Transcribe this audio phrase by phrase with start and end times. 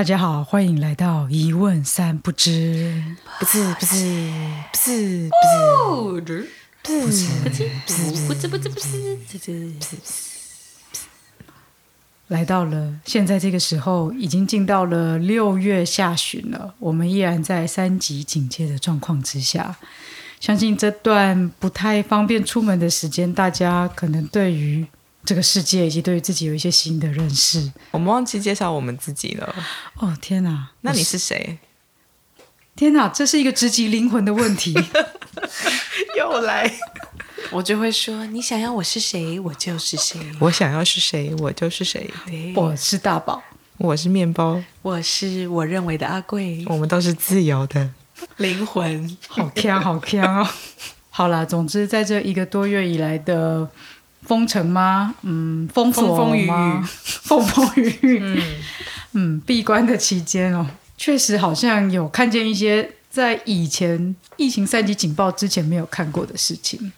[0.00, 3.04] 大家好，欢迎来到一问三不知。
[3.38, 4.30] 不是不是
[4.72, 6.48] 不是不知
[6.82, 7.68] 不是不是
[8.26, 9.70] 不知不知不知不知，
[12.28, 19.76] 来到了现在这个时候，已经进到了六月下旬了，我们依然在三级警戒的状况之下。
[20.40, 24.86] 相信这段不太方便出门的时间，大家可能对于
[25.24, 27.72] 这个世界以及对于自己有一些新的认识。
[27.90, 29.54] 我们忘记介绍我们自己了。
[29.96, 30.68] 哦，天哪！
[30.80, 31.58] 那你是谁？
[32.74, 34.74] 天哪，这是一个直击灵魂的问题。
[36.16, 36.72] 又来。
[37.50, 40.20] 我就会说，你想要我是谁，我就是谁。
[40.38, 42.08] 我想要是谁，我就是谁。
[42.54, 43.42] 我是大宝，
[43.78, 47.90] 我是面包，我是我认为的阿贵，我们都是自由的。
[48.36, 49.16] 灵魂。
[49.26, 50.48] 好强，好强哦！
[51.10, 53.68] 好啦，总之在这一个多月以来的
[54.22, 55.14] 封城吗？
[55.22, 58.42] 嗯，封锁风风雨雨吗 风风雨雨，嗯
[59.12, 66.92] 嗯，闭关的期间哦，确实好像有看见一些在以前疫情三级警报之前没有看过的事情，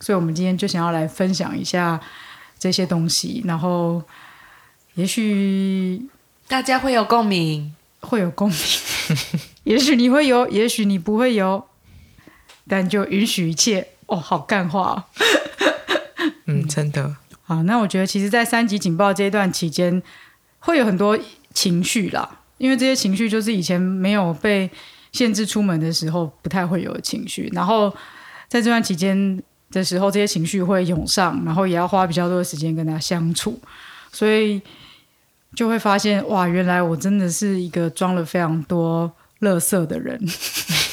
[0.00, 2.00] 所以我们今天就想要来分享一下
[2.58, 4.02] 这些东西，然后
[4.94, 6.02] 也许
[6.46, 7.74] 大家会有共鸣。
[8.00, 8.58] 会有共鸣，
[9.64, 11.66] 也许你会有，也许你不会有，
[12.68, 13.88] 但就允许一切。
[14.04, 15.04] 哦，好干话、哦。
[16.60, 17.16] 嗯，真的。
[17.42, 20.02] 好，那我觉得其实，在三级警报这一段期间，
[20.60, 21.18] 会有很多
[21.52, 24.70] 情绪啦，因为这些情绪就是以前没有被
[25.12, 27.90] 限制出门的时候不太会有的情绪，然后
[28.48, 33.60] 在这段期间的时候，这些情绪会涌上，然后也要花比较多的时间跟他相处，
[34.10, 34.60] 所以
[35.54, 40.18] 就会发现，哇，原来我真的是一个装了非常多垃圾的人，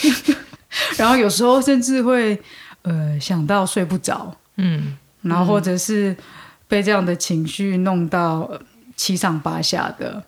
[0.98, 2.40] 然后有时候甚至会
[2.82, 6.16] 呃想到睡不着，嗯，然后或者是
[6.68, 8.62] 被这样的情绪弄到呃
[8.96, 10.24] 七上八下的，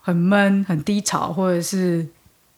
[0.00, 2.06] 很闷、很低潮，或者是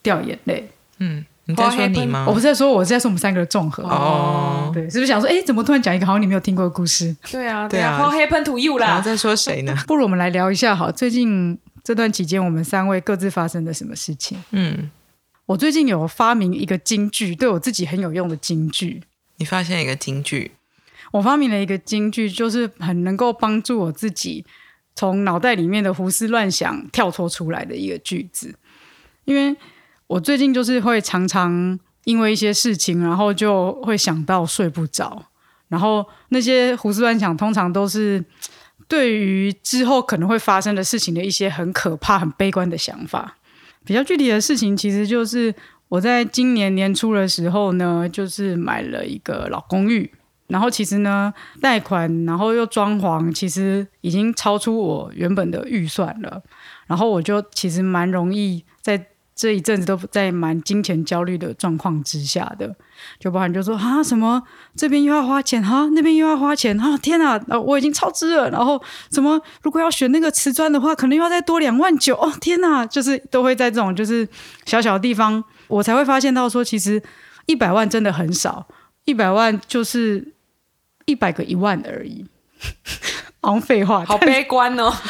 [0.02, 0.70] 掉眼泪。
[0.98, 2.24] 嗯，你在说你吗？
[2.28, 3.82] 我不是在说我，是在说我们三个的综合。
[3.84, 7.16] 哦，对，是不是想说，哎，怎么突然讲一个好像你没有听过的故事？
[7.30, 8.86] 对啊，对啊 What happened to you 啦？
[8.88, 9.74] 然后在说谁呢？
[9.86, 14.38] 不如我们来聊一下好，最近这段期间我们三位各自发生了什么事情？
[14.50, 14.90] 嗯，
[15.46, 19.02] 我最近有发明一个金句，对我自己很有用的金句。
[19.36, 20.52] 你发现一个金句，
[21.10, 24.44] 我发明了一个金句，就是很能够帮助我自己
[24.94, 28.54] 从脑袋里面的胡思乱想跳脱出来的一个句子。
[29.24, 29.56] 因为
[30.06, 35.26] 我最近就是会常常因为一些事情，然后就会想到睡不着，
[35.68, 38.24] 然后那些胡思乱想通常都是
[38.88, 43.36] 对于之后可能会发生的事情的一些很可怕、很悲观的想法。
[43.84, 45.54] 比较具体的事情，其实就是
[45.88, 50.10] 我在今年年初的时候呢，就是买了一个老公寓，
[50.50, 56.42] 然后其实呢，贷款，然后又装潢，其实已经超出我原本的预算了。
[56.86, 62.76] 然后我就其实蛮容易在这一阵子都在蛮金钱焦虑的状况之下的，
[63.18, 64.42] 就包含就说啊什么
[64.76, 68.50] 这边又要花钱哈，那边又要花钱啊，天哪，我已经超支了。
[68.50, 74.28] 然后什么如果要选那个瓷砖的话，可能又要再多两万九哦，天哪，就是都会在这种就是
[74.66, 77.02] 小小的地方，我才会发现到说，其实
[77.46, 78.66] 一百万真的很少，
[79.06, 80.34] 一百万就是
[81.06, 82.24] 一百个一万而已，
[83.40, 84.92] 好像废话，好悲观哦。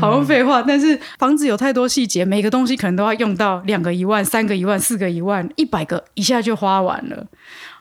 [0.00, 7.24] 好像废话，但是房子有太多细节，每个东西可能都要用到两个一万、三个一万、四个一万、一百个，一下就花完了。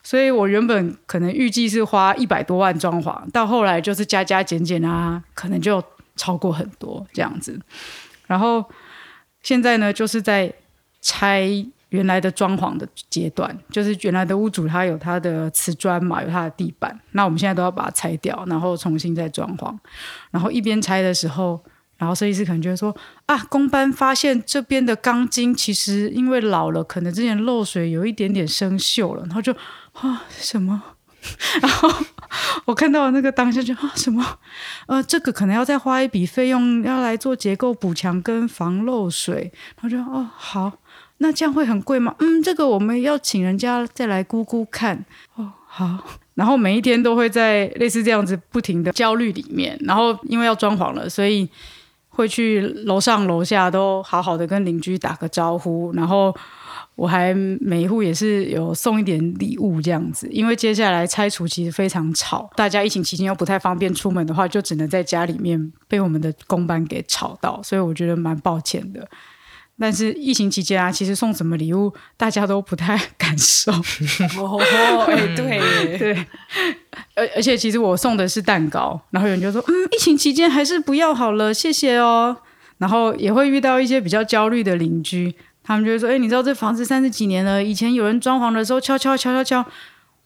[0.03, 5.84] 所以我原本可能预计是花一百多万装潢，到后来就是加加减减啊，可能就
[6.16, 7.59] 超过很多这样子。
[8.28, 8.64] 然后
[9.41, 10.53] 现在呢，就是在
[11.02, 11.50] 拆
[11.90, 19.74] 原来的装潢的阶段，就是原来的屋主他有他的瓷砖嘛，有他的地板，那我们现在都要把它拆掉，然后重新再装潢。
[20.31, 21.64] 然后一边拆的时候，
[21.97, 22.96] 然后设计师可能就会说
[23.26, 29.53] 啊，工班发现这边的钢筋其实因为老了，可能之前漏水有一点点生锈了，然后就
[29.94, 30.84] 啊什么，
[31.61, 31.90] 然后
[32.66, 34.40] 我看到那个当下就啊什么，
[34.88, 39.52] 呃，这个可能要再花一笔费用要来做结构补强跟防漏水，
[39.82, 40.72] 然后就哦好，
[41.19, 42.16] 那这样会很贵吗？
[42.19, 45.05] 嗯，这个我们要请人家再来估估看。
[45.35, 46.19] 哦，好。
[46.35, 51.49] 然后每一天都会在类似这样子不停的焦虑里面，然后因为要装潢了，所以
[52.09, 56.31] 会去楼上楼下都好好的跟邻居打个招呼，然后
[56.93, 69.08] 我还每一户也是有送一点礼物这样子，因为接下来拆除其实非常吵，大家疫情期间又不太方便出门的话，就只能在家里面被我们的公班给吵到，所以我觉得蛮抱歉的。
[69.79, 73.72] 但是疫情期间啊，其实送什么礼物大家都不太敢收。
[74.40, 74.58] 哦，
[75.08, 76.26] 哎，对，对，
[77.16, 82.38] 而而且其实我送的是蛋糕，然后有人就说，嗯，疫情期间还是不要好了，谢谢哦。
[82.79, 85.34] 然后也会遇到一些比较焦虑的邻居，
[85.64, 89.66] 他们就会说：“哎，你知道这房子三十几年了，以前有人装潢的时候敲敲敲敲敲，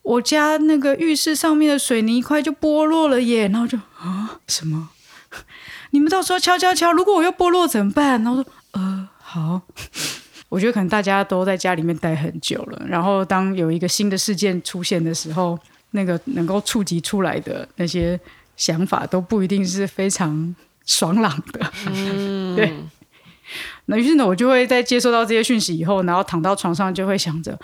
[0.02, 4.90] 我家那个浴室上面的水泥块就剥落了耶。”然后就啊什么？
[5.92, 8.22] 你们到时候敲敲敲，如果我又剥落怎么办？
[8.22, 9.62] 然后说：“呃，好。
[10.50, 15.58] ”我觉得可能大家都在家里面待很久了，然后当有一个新的事件出现的时候，
[15.92, 18.20] 那个能够触及出来的那些
[18.58, 20.54] 想法都不一定是非常
[20.86, 21.72] 爽朗的。
[21.88, 22.74] 嗯， 对。
[23.86, 27.58] 那于是呢，我就会在接收到这些讯息以后，然后躺到床上就会想着：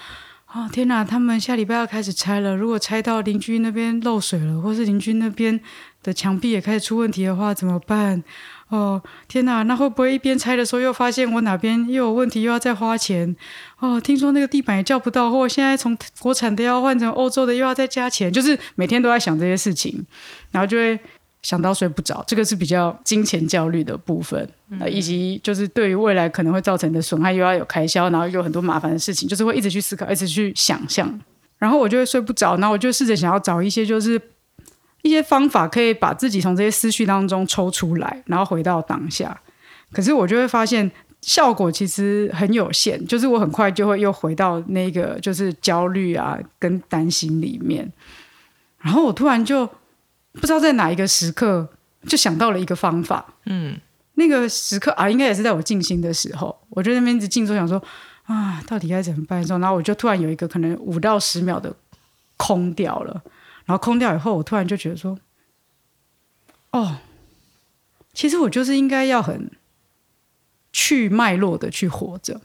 [0.54, 2.56] 哦，天哪，他们下礼拜要开始拆了。
[2.56, 5.60] 如果拆到邻居那边漏水了，或是邻居那边
[6.04, 8.24] 的墙壁也开始出问题的话，怎么办？
[8.70, 9.64] 哦，天哪！
[9.64, 13.34] 那会不会一边拆的时候又发现我哪边又有问题，又要再花钱？
[13.80, 20.06] 哦，听说那个地板也叫不到，货现在从国产的要换成欧洲的又要再加钱，就是每天都在想这些事情，
[20.52, 21.00] 然后就会
[21.42, 22.22] 想到睡不着。
[22.28, 24.50] 这个是比较金钱焦虑的部分，
[24.90, 31.18] 以及就是对于未来可能会造成的损害又要有开销，然后又有很多麻烦的事情，就是会一直去思考，一直去想象，
[31.58, 34.22] 然后我就会睡不着，然后我就试着想要找一些就是。
[35.04, 39.40] 一些方法可以把自己从这些思绪当中抽出来，然后回到当下。
[39.92, 40.90] 可是我就会发现
[41.22, 47.90] 效果其实很有限，就是我很快就会又回到那个就是焦虑啊跟担心里面。
[48.80, 49.66] 然后我突然就
[50.34, 51.68] 不知道在哪一个时刻
[52.06, 53.26] 就想到了一个方法。
[53.46, 53.78] 嗯，
[54.16, 57.82] 那个时刻啊，应该也是在我静心的时候，我就那边一直静坐，想说
[58.26, 59.42] 啊，到底该怎么办？
[59.44, 61.74] 然后我就突然有一个可能五到十秒的
[62.36, 63.22] 空掉了。
[63.68, 65.20] 然后空掉以后，我突然就觉得说
[66.72, 67.00] ：“哦，
[68.14, 69.52] 其实我就是应该要很
[70.72, 72.40] 去脉络的去活着，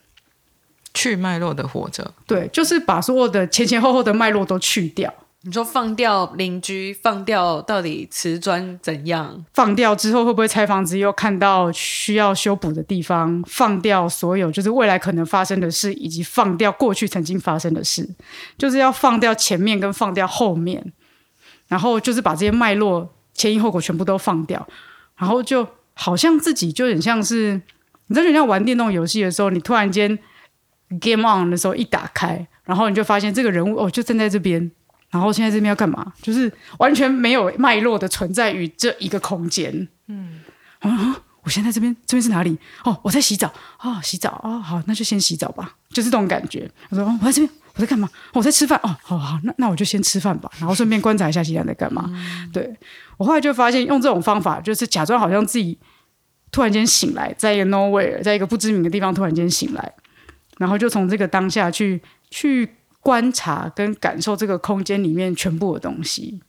[0.93, 2.13] 去脉络的活着。
[2.27, 5.15] 对，就是把所有的前前后后的脉络都去掉。
[5.45, 9.45] 你说放掉邻居，放掉到底瓷砖怎样？
[9.55, 13.43] 放掉之后会不会拆房子又看到需要修补的地方？
[13.47, 18.09] 放掉所有就是未来可能发生的事，以及放掉过去曾经发生的事，
[18.59, 20.93] 就是要放掉前面跟放掉后面。”
[21.73, 24.69] 然后就是把这些脉络前因后果全部都放掉，
[25.17, 27.55] 然后就好像自己就很像是，
[28.09, 30.19] 你知道，就像玩电动游戏的时候，你突然间
[31.01, 34.71] game on 的时候一打开，然后你就发现这个人物哦就站在这边，
[35.09, 36.13] 然后现在这边要干嘛？
[36.21, 39.89] 就是完全没有脉络的存在于这一个空间。
[40.09, 40.41] 嗯，
[40.81, 42.57] 啊，我现在这边这边是哪里？
[42.85, 43.53] 哦，我在洗澡。
[43.81, 44.41] 哦，洗澡。
[44.45, 45.75] 哦，好，那就先洗澡吧。
[45.91, 46.71] 就是这种感觉。
[46.91, 47.51] 我说，哦我在这边。
[47.75, 48.07] 我在干嘛？
[48.35, 52.05] 我在吃饭哦，好好，那那我就先吃饭吧，然后顺便观察一下其他人在干嘛。
[52.53, 52.71] 对
[53.17, 55.79] 我后来就发现，用这种方法，就是假装好像自己
[56.51, 59.91] 突然间醒来，在一个 nowhere，在一个不知名的地方突然间醒来，
[60.59, 62.69] 然后就从这个当下去去
[63.01, 66.43] 观察跟感受这个空间里面全部的东西，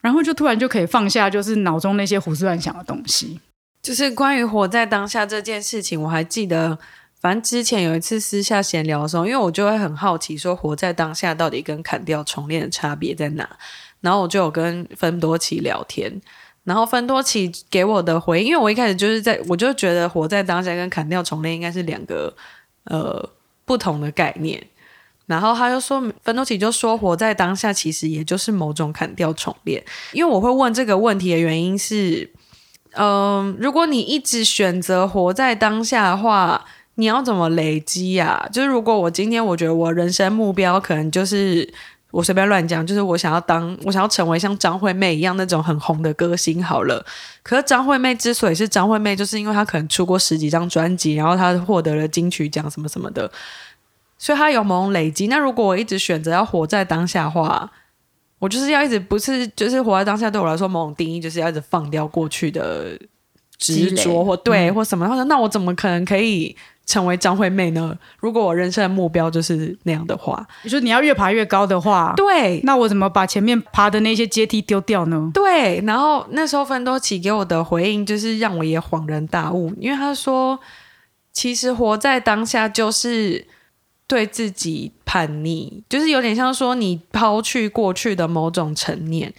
[0.00, 3.40] 然后就突然就可以放下，就是脑中那些胡思乱想的东西。
[3.82, 6.78] 就是关于活在当下这件事情，我还记得。
[7.20, 13.58] 反正之前有一次私下闲聊的时候，因为我就会很好奇，说活在当下到底跟砍掉重练的差别在哪？
[14.00, 16.22] 然后我就有跟芬多奇聊天，
[16.62, 22.32] 然后芬多奇给我的回应，因为我一开始就是在我就觉得活在当下跟砍掉重练应该是两个
[22.84, 23.28] 呃
[23.64, 24.64] 不同的概念，
[25.26, 32.30] 然后他就说芬多奇就说活在当下其实也就是某种砍掉重练，因为我会问这个问题的原因是，
[32.98, 36.64] 嗯，如果你一直选择活在当下的话。
[37.00, 38.48] 你要怎么累积呀？
[38.52, 41.72] 就是如果我今天我觉得我人生目标可能就是
[42.10, 47.06] 我随便乱讲，就是我想要当我想要成为像张惠妹一样那种很红的歌星好了。
[47.44, 53.30] 可是张惠妹之所以是张惠妹，就是因为她可能出过十几张专辑，然后她获得了金曲奖什么什么的，
[54.18, 55.28] 所以她有某种累积。
[55.28, 57.70] 那如果我一直选择要活在当下的话，
[58.38, 62.98] 我就是要一直不是就是活在当下，对我来说某种定义就是要一直放掉过去的
[63.58, 65.06] 执着或对或什么。
[65.06, 66.56] 他说：“那我怎么可能可以？”
[66.88, 67.94] 成为张惠妹呢？
[68.18, 75.30] 如果我人生的目标就是那样的话，你说你要越爬越高的话，对，那我怎么把前面爬的那些阶梯丢掉呢？
[75.34, 80.58] 对，然后那时候芬多奇给我的回应就是让我也恍然大悟，因为他说，
[81.30, 83.46] 其实活在当下就是
[84.08, 89.32] 对自己叛逆，就是有点像说你抛去过去的某种成念。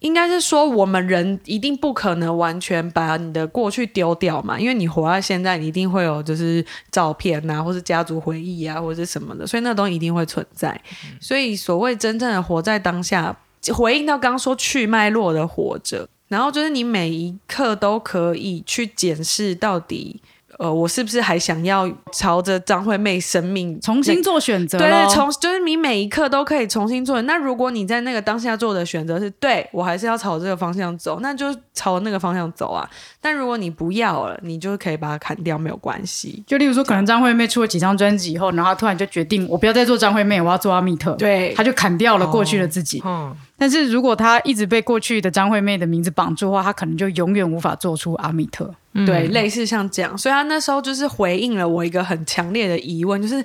[0.00, 10.80] 应该是说，我们人一定不可能完全把你的过去丢掉嘛，因为你活在现在，你一定会有就是照片呐，或是家族回忆啊，或者什么的，所以那东西一定会存在。
[11.20, 13.38] 所以所谓真正的活在当下，
[13.74, 20.22] 回应到刚刚说去脉络的活着，然后就是你每一刻都可以去检视到底
[20.60, 27.22] 呃，我是不是还想要朝着张惠妹生命重新做选择对咯对，重就是你每一刻都可以重新做。
[27.22, 32.86] 那如果你在那个当下做的选择是对我还是要朝这个方向走，那就朝那个方向走啊。
[33.22, 36.44] 但如果你不要了，你就可以把它砍掉，没有关系。
[36.46, 41.12] 就例如说，可能张惠妹出了几张专辑以后，然后她突然就决定，我不要再做张惠妹，我要做阿密特。
[41.12, 43.02] 对她就砍掉了过去的自己。
[43.06, 48.74] 嗯，但是如果他一直被过去的张惠妹的名字绑住的话，他可能就永远无法做出阿米特。
[49.04, 53.44] 对，类似像这样，所以他那时候就是回应了我一个很强烈的疑问，就是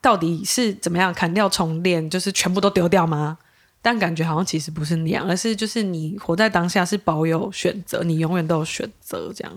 [0.00, 3.36] 到底是怎么样砍掉重练，就是全部都丢掉吗？
[3.82, 9.52] 但感觉好像其实不是那样，而是就是你活在当下是保有选择，你永远都有选择这样。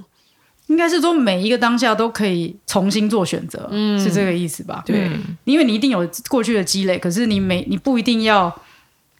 [0.67, 3.69] 应该是说每一个当下都可以重新做选择，
[3.99, 4.81] 是这个意思吧？
[4.85, 5.11] 对
[5.43, 8.53] 因为你一定有过去的积累，可是你每你不一定要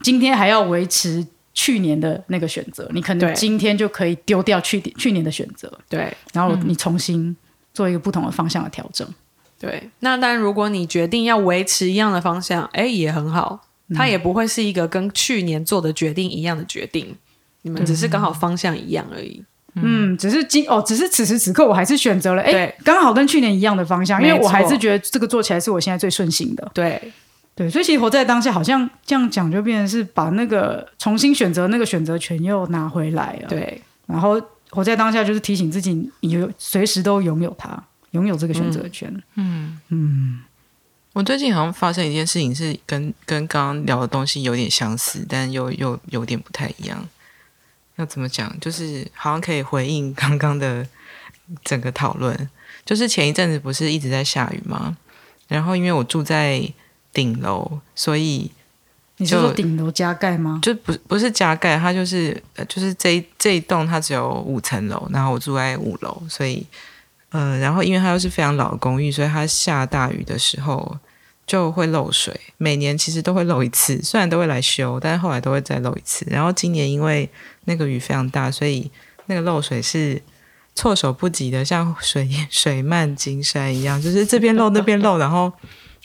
[0.04, 6.16] 今天还要维持去年的那个选择，你可能今天就可以丢掉去去年的选择，对。
[6.34, 7.36] 然后你重新
[7.74, 9.08] 做一个不同的方向的调整。
[9.60, 13.62] 对，那但如果你决定要维持一样的方向，哎，也很好，
[13.96, 17.16] 它也不会是一个跟去年做的决定一样的决定，
[17.62, 19.42] 你们只是刚好方向一样而已。
[19.76, 26.72] 嗯，只是今哦，只是此时此刻我还是选择了哎，刚好跟去年一样的方向，因为我还是觉得这个做起来是我现在最顺心的。
[26.74, 27.02] 对
[27.56, 34.42] 对，所以其实活在当下，好像这样讲就变成是把那个重新选择那个选择权又拿回来了。，对然后
[34.72, 37.82] 活在当下就是提醒自己，你有随时都拥有它，
[38.12, 39.10] 拥有这个选择权。
[39.36, 40.42] 嗯嗯
[41.14, 47.08] 我最近好像发生一件事情，是跟跟刚刚聊的东西有点相似，但又又有点不太一样。
[47.98, 48.52] 要怎么讲？
[48.60, 50.88] 就是好像可以回应刚刚的
[51.64, 52.50] 整个讨论。
[52.84, 54.98] 就是前一阵子不是一直在下雨吗？
[55.48, 56.68] 然后因为我住在
[57.14, 58.52] 顶楼，所以
[59.18, 60.60] 你是说顶楼加盖吗？
[60.62, 66.66] 就不不是加盖，它就是呃就是这一这一栋它只有五层楼，然后我住在五楼，所以
[67.30, 70.98] 呃，然后因为它又是非常老的公寓，所以它下大雨的时候
[71.46, 76.26] 就会漏水，每年其实都会漏一次，虽然都会来修，但是后来都会再漏一次。
[76.30, 77.30] 然后今年因为
[77.66, 78.90] 那个雨非常大，所以
[79.28, 80.22] 那个漏水是
[80.76, 85.52] 措手不及的，像水 水漫金山一样，就是这边漏那边漏，然后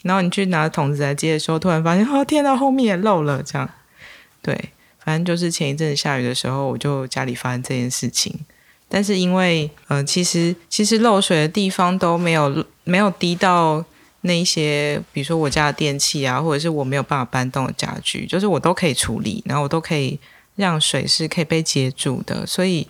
[0.03, 3.69] 然后你去拿桶子来接的时候，突然发现哦天呐，后面也漏了，这样
[4.41, 4.69] 对，
[5.03, 8.39] 反正就是前一阵子下雨的时候，我就家里发生这件事情。
[8.87, 13.85] 但是因为呃，其实其实漏水的地方都没有没有滴到
[14.21, 20.19] 那些，比如说我家的电器啊，或者是我没有办法搬动的家具，就是我都可以处理，然后我都可以
[20.55, 22.87] 让水是可以被接住的，所以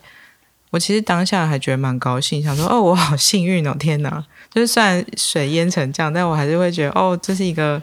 [0.70, 4.25] 我其实当下还觉得蛮高兴，想说哦，我好幸运哦，天哪！
[4.51, 7.82] 就是虽然水淹成这样，但我还是会觉得哦，这是一个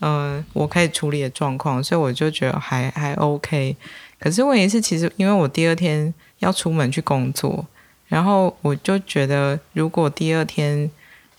[0.00, 3.76] 嗯、呃我可以处理的状况，所以我就觉得还还 OK。
[4.18, 7.66] 可是问题是，其实因为我第二天要出门去工作，
[8.08, 10.90] 然后我就觉得，如果第二天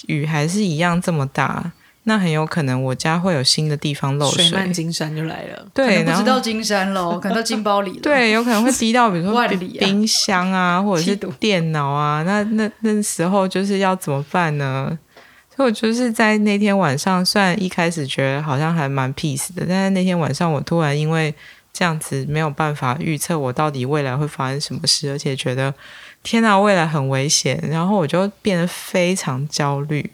[0.07, 1.71] 雨还是一样这么大，
[2.05, 4.57] 那很有可能我家会有新的地方漏水水。
[4.57, 5.63] 漫金山就来了。
[5.73, 12.21] 可对，然后能不知道金山喽，可能到金包里了。，对，有可能会滴到，比如说 万里啊冰箱啊，或者是电脑啊。
[12.23, 14.97] 那那那时候就是要怎么办呢？
[15.55, 21.33] 所以我就是在那天晚上，虽然一开始觉得好像还蛮 peace 的，但是那天晚上我突然因为
[21.71, 25.73] 这样子没有办法预测我到底未来会发生什么事，而且觉得
[26.23, 30.09] 天哪，未来很危险，然后我就变得非常焦虑。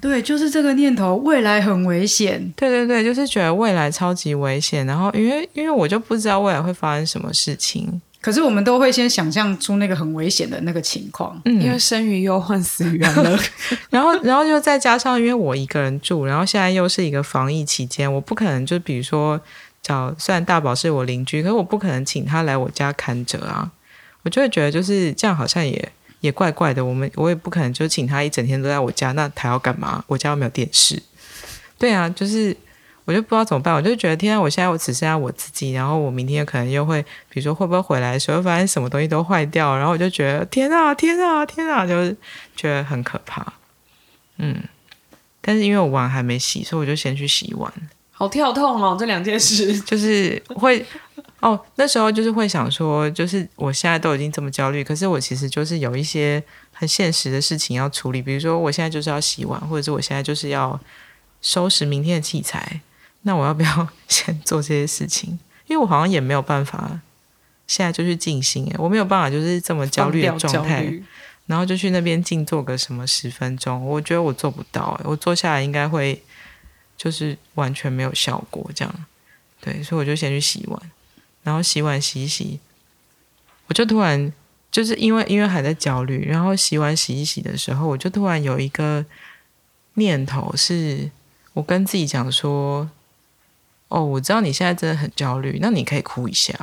[0.00, 2.52] 对，就是这个念头，未来很危险。
[2.56, 11.40] 对对对，就是觉得未来超级危险，然后因为因为我就不知道未来会发生什么事情，可是我们都会先想象出那个很危险的那个情况。
[11.44, 13.38] 嗯，因为生于忧患，死于安乐。
[13.90, 19.40] 然后，然后就再加上，因为我一个人住，然后现在又是一个防疫期间，我不可能就比如说
[19.82, 23.70] 找，虽然大宝是我邻居，可是我不可能请他来我家看着啊，
[24.22, 25.90] 我就会觉得就是这样，好像也
[26.20, 26.84] 也怪怪的。
[26.84, 30.04] 我们我也不可能就请他一整天都在我家，那他要干嘛？
[30.06, 31.02] 我家又没有电视。
[31.78, 32.56] 对啊，就是
[33.04, 42.16] 我就不知道怎么办，我就觉得天啊，我现在我只剩下我自己，然后我明天可能又会，比如说会不会回来的时候发现什么东西都坏掉，然后我就觉得天啊天啊天啊，就是
[42.56, 43.52] 觉得很可怕。
[44.38, 44.62] 嗯，
[45.40, 47.72] 但是因为我碗还没洗，所以我就先去洗碗。
[48.18, 49.78] 好跳痛哦，这两件事。
[49.86, 50.84] 就是会
[51.38, 60.78] 哦，那时候就是会想说，就是我现在都已经这么焦虑，可是我其实就是有一些很现实的事情要处理，比如说我现在就是要洗碗，或者是我现在就是要
[61.40, 62.80] 收拾明天的器材，
[63.22, 65.38] 那我要不要 先做这些事情？
[65.68, 67.00] 因为我好像也没有办法
[67.68, 70.92] 现在就去静心，诶，我没有办法就是这么焦虑的状态
[71.46, 76.20] 然后就去那边静坐个什么十分钟，我觉得我做不到，诶我坐下来应该会
[76.98, 78.94] 就是完全没有效果这样。
[79.60, 80.90] 对，所以我就先去洗碗，
[81.42, 82.60] 然后洗碗洗一洗，
[83.68, 84.32] 我就突然
[84.70, 89.04] 就是因为因为还在焦虑，然后洗碗洗一洗的时候，我就突然有一个
[89.94, 91.10] 念头是，
[91.54, 92.88] 我跟自己讲说，
[93.88, 96.54] 哦，我知道你现在真的很焦虑，那你可以哭一下，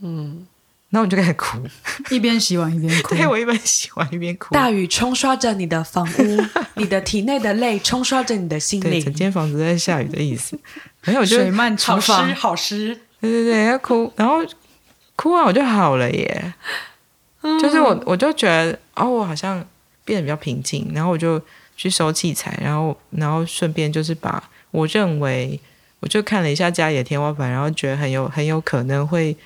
[0.00, 0.46] 嗯，
[0.94, 1.58] 那我就开始哭，
[2.08, 3.14] 一边洗碗一边哭。
[3.16, 6.44] 对我一边洗碗一边哭，大雨冲刷着你的房屋，
[6.76, 9.12] 你的体内的泪冲刷着你的心对，整。
[9.12, 10.56] 间房子都在下雨的意思，
[11.02, 14.36] 然后我就水漫厨房，好湿，对对对，要哭，然后
[15.16, 16.54] 哭完我就好了耶。
[17.60, 19.66] 就是我，我就觉得哦，我好像
[20.04, 21.42] 变得比较平静，然后我就
[21.76, 25.58] 去收器材，然后然后顺便就是把我认为，
[25.98, 29.36] 我就看了一下家里的天花板，然后觉得很有很有可能会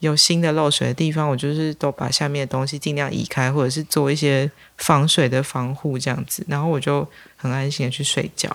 [0.00, 8.54] 有新的漏水的地方，我就是都把下面的东西尽量移开，或者是做一些防水的防护这样子，然后我就很安心的去睡觉。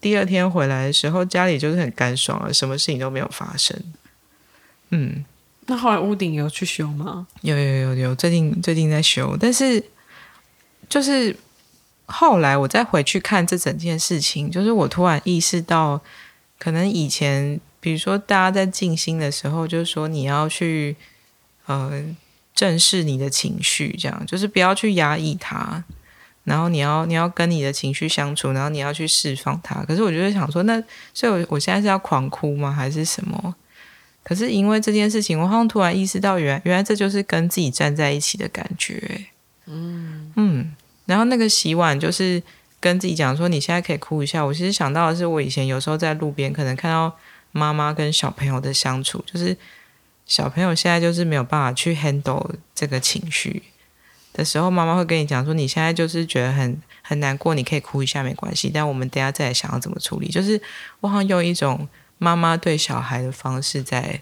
[0.00, 3.76] 第二天回来的时候，家里就是很干爽了，什么事情都没有发生。
[4.90, 5.24] 嗯，
[5.66, 7.26] 那后来屋顶有去修吗？
[7.40, 9.82] 有有有有，最近最近在修，但是
[10.88, 11.36] 就是
[12.04, 16.00] 后来我再回去看这整件事情，就是我突然意识到，
[16.56, 20.96] 可能以前比如说大家在静心的时候，就是说你要去
[21.66, 22.02] 呃
[22.54, 25.84] 正视你的情绪，这样就是不要去压抑它，
[26.44, 29.84] 然后你要你要跟你的情绪相处，然后你要去释放它。
[29.84, 33.54] 可是我就会想说，那所以我我现在是要狂哭吗，还是什么？
[34.22, 39.26] 可是因为这件事情，我好像突然意识到原，原来这就是跟自己站在一起的感觉。
[39.66, 42.42] 嗯嗯，然后那个洗碗就是
[42.80, 44.44] 跟自己讲说，你现在可以哭一下。
[44.44, 47.16] 我其实想到的是，我以前有时候在路边可能看到
[47.56, 49.56] 妈妈跟小朋友的相处，就是
[50.26, 53.62] 小朋友现在就是没有办法去 handle 这个情绪
[54.32, 60.28] 的时候，妈妈会跟你讲说，你现在就是觉得很很难过，你可以哭一下没关系，但我们等下再来想要怎么处理。
[60.28, 60.60] 就是
[61.00, 61.88] 我好像用一种。
[62.18, 64.18] 妈妈对小孩的方式在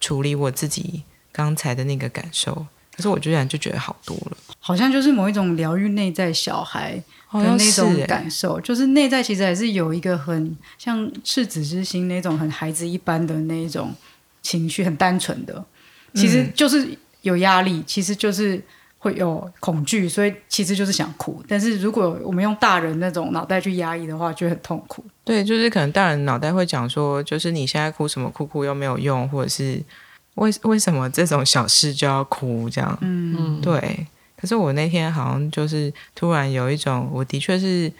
[0.00, 7.00] 处理我自己刚才的那个感受，可是我居然就觉得好多了，好像就是某一种疗愈内在小孩
[7.38, 13.94] 的那种感受，就是内在其实还是有一个很像赤子之心那种很孩子一般的那一种
[14.42, 15.64] 情绪，很单纯的，
[16.14, 16.88] 其实就是
[17.22, 18.62] 有压力，其实就是。
[18.98, 21.40] 会有恐惧，所以其实就是想哭。
[21.46, 25.04] 但是如果我们用大人那种脑袋去压抑的话，就很痛苦。
[25.22, 29.80] 对，就是可能大人脑袋会讲说，就是你现在哭什么，哭哭又没有用，或者是
[30.36, 32.98] 为为什么这种小事就要哭这样？
[33.02, 34.06] 嗯，对。
[34.36, 37.92] 可是我那天好像就是突然有一种，我的确是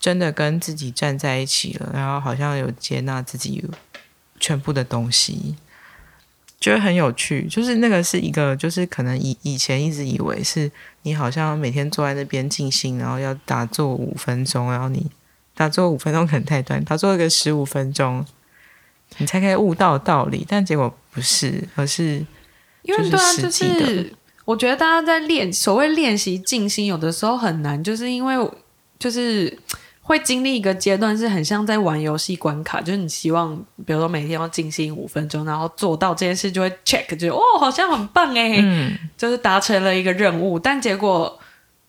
[0.00, 3.64] 真的跟自己站在一起了，然后好像有接纳自己
[4.40, 5.56] 全部的东西。
[6.60, 10.68] 觉得很有趣，就是那个是一个，就是可能以以前一直以为是
[11.02, 15.08] 你好像每天坐在那边静心，然后要打坐五分钟，然后你
[15.54, 18.26] 打坐五分钟可能太短，打坐一个十五分钟，
[19.18, 20.44] 你才可以悟到道理。
[20.48, 22.26] 但结果不是，而是
[22.82, 24.12] 因为对啊，就是
[24.48, 28.34] 我觉得大家在练所谓练习静心，有的时候很难，就是因为
[28.98, 29.58] 就是。
[30.08, 40.58] 会经历一个阶段，是很像在玩游戏关卡，就是你希望，比如说每天要静心五分钟，然后做到这件事就会 check，就哦，好像很棒哎，嗯， 就是达成了一个任务。
[40.58, 41.38] 但结果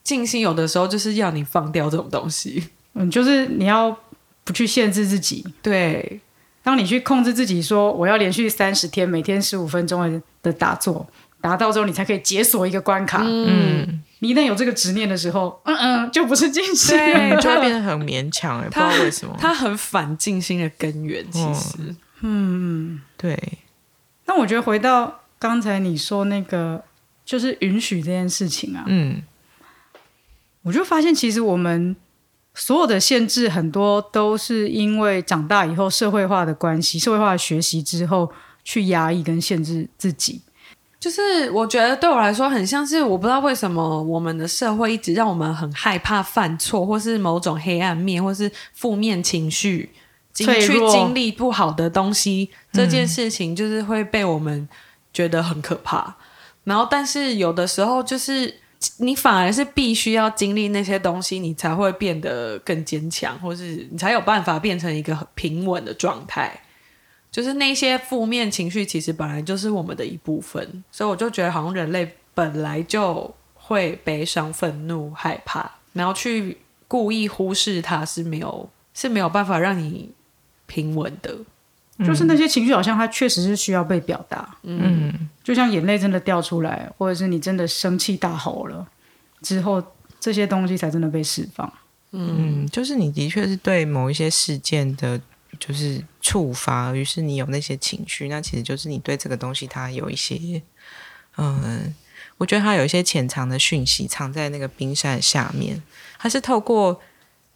[0.03, 2.61] 静心有的时候就是要你放掉这种东西，
[2.93, 3.97] 嗯，就是你要
[4.43, 6.19] 不去限制自己，对，
[6.61, 11.07] 当你去控制自己，说我要连续三十天，每天十五分钟的打坐，
[11.41, 14.03] 达到之后，你才可以解锁一个关卡，嗯。
[14.21, 16.97] 你一旦有这个执念的时候，嗯嗯，就不是静心，
[17.39, 19.33] 就会变得很勉强哎， 不知道为什么。
[19.39, 23.41] 它很反静心的根源，其实，嗯，对。
[24.25, 26.83] 那我觉得回到刚才你说那个，
[27.23, 29.23] 就是允许这件事情啊，嗯，
[30.63, 31.95] 我就发现其实我们
[32.53, 38.29] 所有的限制很多都是因为长大以后社会化的关系，社会化的学习之后
[38.65, 40.41] 去压抑跟限制自己。
[40.99, 49.89] 就是我觉得对我来说很像是我不知道为什么我们的社会一直让我们很害怕犯错，或是某种黑暗面，或是负面情绪，
[50.33, 50.45] 去
[50.91, 54.67] 经历不好的东西，这件事情就是会被我们
[55.13, 56.17] 觉得很可怕。
[56.65, 58.53] 然后，但是有的时候就是
[58.97, 66.61] 你反而是必须要经历那些东西，你才会变得更坚强，或是你才有办法变成一个很平稳的状态。
[67.31, 80.09] 就是那些负面情绪，其实本来就是我们的一部分，所以我就觉得，好像人类本来就会悲伤、愤怒、害怕，然后去故意忽视它是没有是没有办法让你
[80.65, 81.37] 平稳的。
[82.03, 84.57] 就是那些情绪，好像它确实是需要被表达。
[84.63, 88.87] 嗯，就像眼泪真的掉出来，或者是你真的生气大吼了
[89.41, 89.83] 之后，
[90.19, 91.71] 这些东西才真的被释放。
[92.11, 95.21] 嗯，就是你的确是对某一些事件的。
[95.57, 100.61] 就是触发，于是你有那些情绪，那其实就是你对这个东西它有一些，
[101.37, 101.95] 嗯，
[102.37, 105.81] 我觉得它有一些潜藏的讯息藏在那个冰山下面，
[106.17, 107.01] 它是透过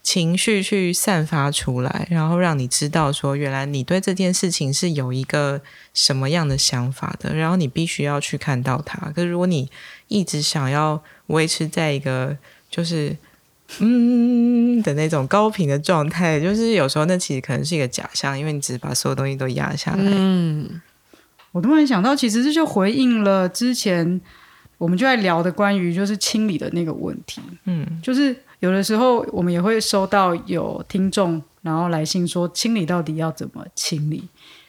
[0.02, 5.62] 情绪去散发出来，然后让你知道说，原来你对这件事情是有一个
[5.94, 8.98] 什么样的想法的，然后你必须要去看到它。
[9.12, 9.72] 可是如果你
[10.10, 12.38] 一直想要维持在一个
[12.70, 13.16] 就是
[13.80, 20.04] 嗯的那种高频的状态，就是有时候那其实可能是一个假象，因为你只是把所有东西都压下来。
[20.04, 20.82] 嗯，
[21.52, 24.20] 我突然想到，其实这就回应了之前
[24.78, 27.42] 我们就在聊的关于就是清理的那个问题。
[27.66, 34.24] 嗯就是有的时候我们也会收到有听众然后来信说，清理到底要怎么清理？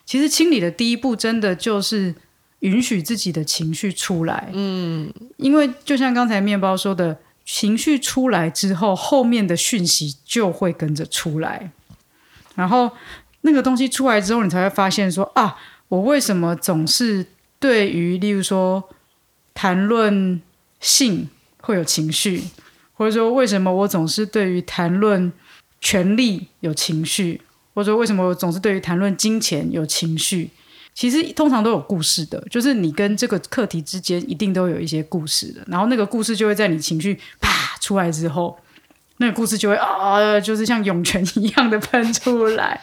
[0.06, 2.14] 其实清理的第一步，真的就是
[2.60, 4.50] 允许自己的情绪出来。
[4.52, 11.70] 嗯，因为就像刚才面包说的，情绪出来之后，后面的讯息就会跟着出来。
[12.54, 12.90] 然后
[13.42, 15.56] 那个东西出来之后，你才会发现说啊，
[15.88, 17.26] 我为什么总是
[17.58, 18.88] 对于例如说
[19.52, 20.40] 谈论
[20.80, 21.28] 性
[21.60, 22.44] 会有情绪，
[22.94, 25.32] 或者说为什么我总是对于谈论
[25.80, 27.42] 权力有情绪，
[27.74, 30.50] 或者说为什么我总是对于谈论金钱有情绪？
[30.94, 38.56] 其实通常都有故事的，就是你跟这个课题之间一定都有一些故事的，然后那个故事就会在你情绪啪出来之后，
[39.16, 42.80] 那个故事就会啊，就是像涌泉一样的喷出来，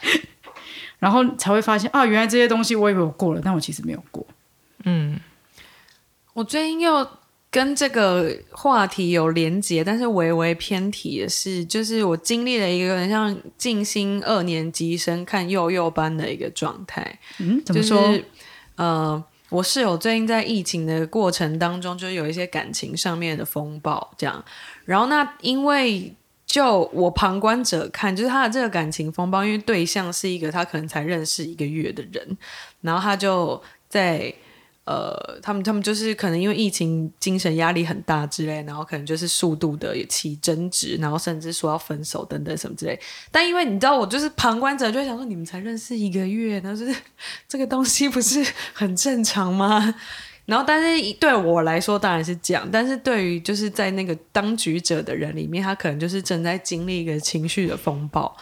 [1.00, 4.26] 然后才会发现啊，原来这些东西我以为我过了，但我其实没有过。
[4.84, 5.18] 嗯
[6.34, 7.08] 我最近又
[7.52, 17.18] 跟这个话题有连结，但是微微偏题的是，就是我经历了一个有点像静心二年级生看幼幼班的一个状态。
[17.38, 18.10] 嗯，怎么就说？
[18.10, 18.24] 是
[18.76, 24.42] 呃，我室友最近在疫情的过程当中，就有一些感情上面的风暴，这样。
[24.86, 32.38] 然后那因为就我旁观者看，就是他的这个感情风暴，因为对象是一个他可能才认识一个月的人，
[32.80, 34.34] 然后他就在。
[34.84, 42.98] 呃，他们他们就是可能因为疫情精神压力很大之类，然后可能就是速度的起争执，然后甚至说要分手等等什么之类。
[43.30, 47.00] 但因为你知道，我就是旁观者，就会想说，你们才认识一个月，然后就是
[47.46, 49.94] 这个东西不是很正常吗？
[50.44, 58.36] 然后，但是对我来说当然是这样，但是对于就是在那个当局者的人里面，他可能就是正在经历一个情绪的风暴。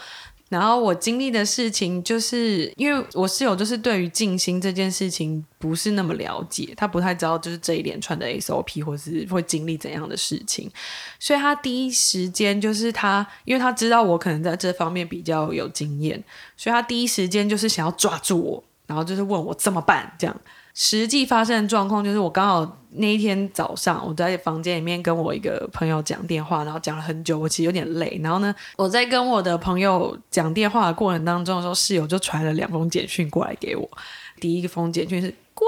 [0.50, 10.68] 然后我经历的事情，就是因为我室友就是对于静心这件事情不是那么了解，他不太知道就是这一连串的 SOP 或是会经历怎样的事情，
[11.20, 16.20] 所以他第一时间就是他，因为他知道我可能在这方面比较有经验，
[16.56, 20.36] 所以他第一时间就是想要抓住我，然后就是问我怎么办这样。
[20.74, 28.18] 实际发生的状况就是，我刚好那一天早上，我在房间里面跟我一个朋友讲电话，然后讲了很久，我其实有点累。
[28.22, 33.88] 然后呢，我在跟我的朋友讲电话的过程当中的时候，室友就传了两封简讯过来给我。
[34.40, 35.66] 第一个封简讯是“贵”，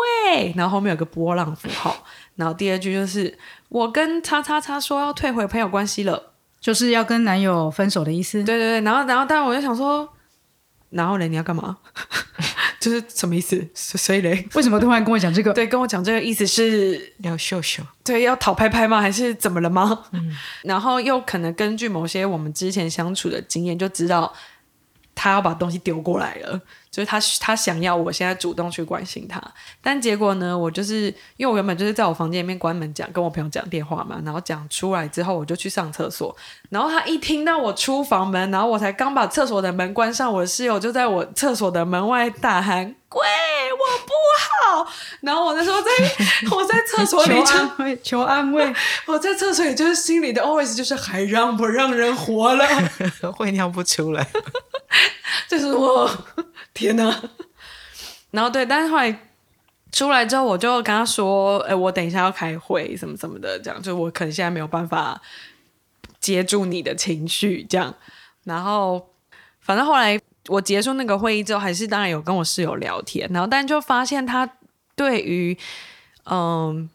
[0.56, 2.04] 然后后面有个波浪符号，
[2.36, 3.36] 然后第二句就是
[3.68, 8.42] “我跟叉叉叉说要退回朋友关系了”，就是要跟男友分手的意思。
[8.42, 10.08] 对对对，然后然后当然我就想说，
[10.90, 11.76] 然后呢你要干嘛？
[12.82, 13.64] 就是什么意思？
[13.74, 15.52] 所以嘞，为什么突然跟我讲这个？
[15.54, 19.00] 对，跟我讲这个意思是要秀秀，对，要讨拍拍吗？
[19.00, 20.06] 还是怎么了吗？
[20.10, 24.34] 嗯， 然后又可能根据某些我们之前相处的经验，就知道
[25.14, 26.60] 他要把东西丢过来了，
[26.92, 29.42] 就是他他想要我现在主动去关心他，
[29.80, 31.06] 但结果呢，我就是
[31.38, 36.36] 因为我原本就是在我房间里面关门讲，跟我朋友讲电话嘛，然后讲出来之后，我就去上厕所，
[36.68, 44.12] 然后他一听到我出房门，然后我才刚把厕所的门关上，我的室友就在我厕所的门外大喊：“鬼，我不
[44.82, 45.90] 好！”然后我那时候在
[46.54, 48.74] 我在厕所里求安慰，求安慰。
[49.08, 52.66] 我在厕所里就是心里的 always 就是还让不让人活了，
[53.34, 54.26] 会尿不出来。
[55.48, 56.10] 就是我
[56.74, 57.22] 天哪！
[58.30, 59.20] 然后对，但是后来
[59.92, 65.20] 出来之后，我就跟他说：“哎，我等一下要开会，什么什么的，这样就我可能现在没有办法
[66.18, 67.94] 接住你的情绪，这样。”
[68.44, 69.10] 然后
[69.60, 74.48] 反正后来我结束那个会议之后，还是当然有跟我室友聊天，然后但就发现他
[74.96, 75.56] 对于
[76.24, 76.88] 嗯。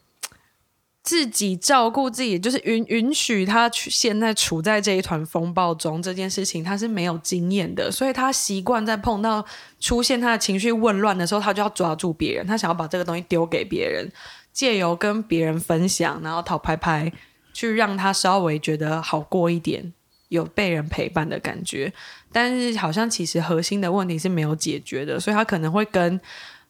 [1.07, 9.45] 自己照顾自己，就是允允许他去现在处在这一团风暴中这件事情，他是没有经验的，所以他习惯在碰到
[9.79, 14.05] 出现他的情绪混乱的时候，他就要抓住别人，他想要把这个东西丢给别人，
[14.51, 17.09] 借由跟别人分享，然后讨拍拍，
[17.53, 19.93] 去让他稍微觉得好过一点，
[20.27, 21.93] 有被人陪伴的感觉。
[22.33, 26.19] 但是好像其实核心的问题是没有解决的，所以他可能会跟。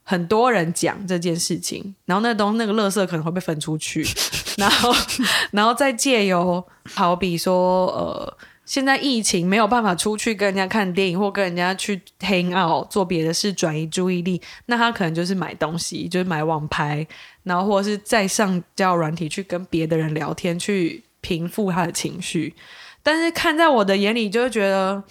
[0.09, 4.07] 很多人讲这件事情，然后那东那个垃圾可能会被分出去，
[4.55, 4.95] 然后，
[5.51, 17.05] 然后再借由好比说呃现在疫情没有办法出去跟人家看电影或跟人家去 hang out 做别的事转移注意力，那他可能就是买东西，就是买网拍，
[17.43, 22.55] 然后或者是再上交软体去跟别的人聊天，去平复他的情绪。
[23.03, 25.03] 但是看在我的眼里，就会觉得，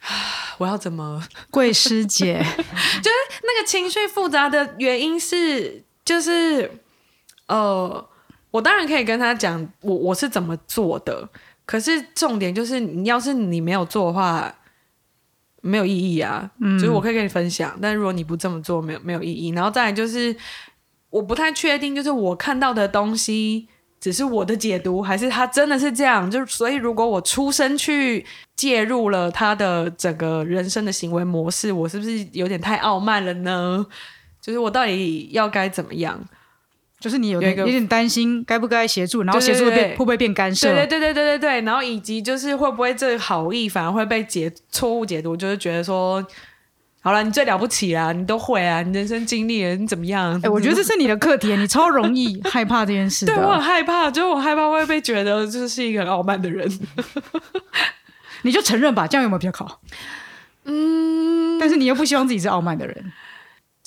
[0.58, 1.22] 我要怎么？
[1.50, 2.34] 贵师姐，
[3.02, 6.70] 就是那个情绪复杂的原因是，就是
[7.46, 8.08] 呃，
[8.50, 11.28] 我当然可以跟他讲我我是怎么做的，
[11.64, 14.54] 可是重点就是，你要是你没有做的话，
[15.60, 16.50] 没有意义啊。
[16.60, 19.50] 嗯，就是我可以跟你分享，但如果你不这么做，没有没有意义。
[19.50, 20.36] 然后再来就是，
[21.10, 23.68] 我不太确定，就是我看到的东西。
[24.04, 26.30] 只是我的解读，还是他真的是这样？
[26.30, 28.22] 就是所以，如果我出声去
[28.54, 33.86] 介入了他的整个人生的行为模式，我是不是有点太傲慢了呢？
[34.42, 36.22] 就是我到底要该怎么样？
[37.00, 40.70] 就是你有有一个有点担心该不该协助，然后协助变会不会变干涉？
[40.70, 46.22] 对对对对对对对，然后以及就是会不会这好意反而会被解错误解读，就是觉得说，
[47.04, 50.40] 好了，你最了不起啦，你都会啊，你人生经历了，你怎么样？
[50.42, 53.34] 哎、我觉得这是你的课题，你超容易害怕这件事的。
[53.34, 56.66] 对我很害怕，就是我害怕会被觉得就是一个很傲慢的人。
[58.40, 59.82] 你就承认吧，这样有没有比较好？
[60.64, 63.12] 嗯，但是你又不希望自己是傲慢的人。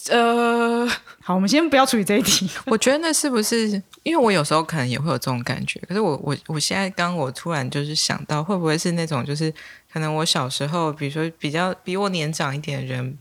[0.10, 0.88] 呃，
[1.22, 2.50] 好，我们先不要处理这一题。
[2.67, 3.70] 我觉得那是不是
[4.04, 5.80] 因为我有时候可能也会有这种感觉？
[5.88, 9.54] 可是我我我现在刚我突然就是想到，会不会是那种就是
[9.91, 13.17] 可能我小时候，比如说比较比我年长一点的人，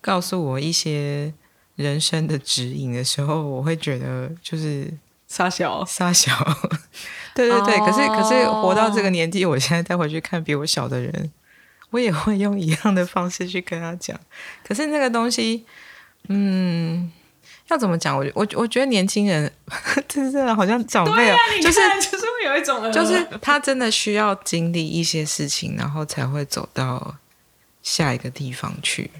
[0.00, 1.32] 告诉我一些
[1.76, 4.92] 人生的指引的时候，我会觉得就是
[5.26, 6.32] 傻小，傻小。
[7.34, 11.32] 对对对，可是可是哦活到这个年纪，我现在再回去看比我小的人，
[11.90, 14.16] 我也会用一样的方式去跟他讲。
[14.64, 15.66] 可是那个东西，
[16.28, 17.10] 嗯，
[17.68, 18.16] 要怎么讲？
[18.16, 19.52] 我我我觉得年轻人，
[20.08, 27.16] 真的好像长辈啊，就是就是会有一种就是他真的需要经历一些事情，然后才会走到
[27.82, 29.10] 下一个地方去。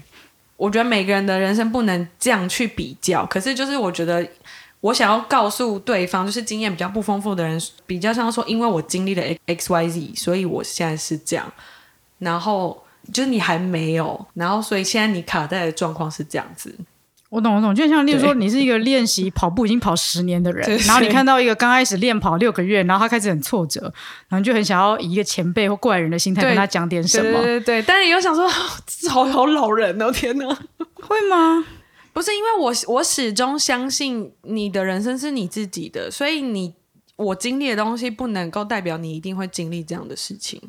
[0.57, 4.25] 我觉得每个人的人生不能这样去比较，可是就是我觉得
[4.79, 11.51] 我想要告诉对方，就是经验比较不丰富的人，比较像说，因为我经历了 X Y Z，所以我现在是这样，
[12.19, 16.73] 然后就是你还没有，然后所以现在你卡在的状况是这样子，
[17.35, 23.81] 我懂，我懂，就像例如说，你是一个练习跑步已经跑十年的人，然后你看到一个刚开始练跑六个月，然后他开始很挫折，
[24.29, 28.47] 然后你就很想要以一个前辈或过来人的心态跟他讲点什么，对对对对，但是你又想说，
[29.11, 30.47] 好好老人哦，天哪！
[30.93, 31.65] 会吗？
[32.13, 36.73] 不是因为我我始终相信你的人生是你自己的，所以你
[37.17, 40.61] 我经历的东西不能够代表你一定会经历这样的事情。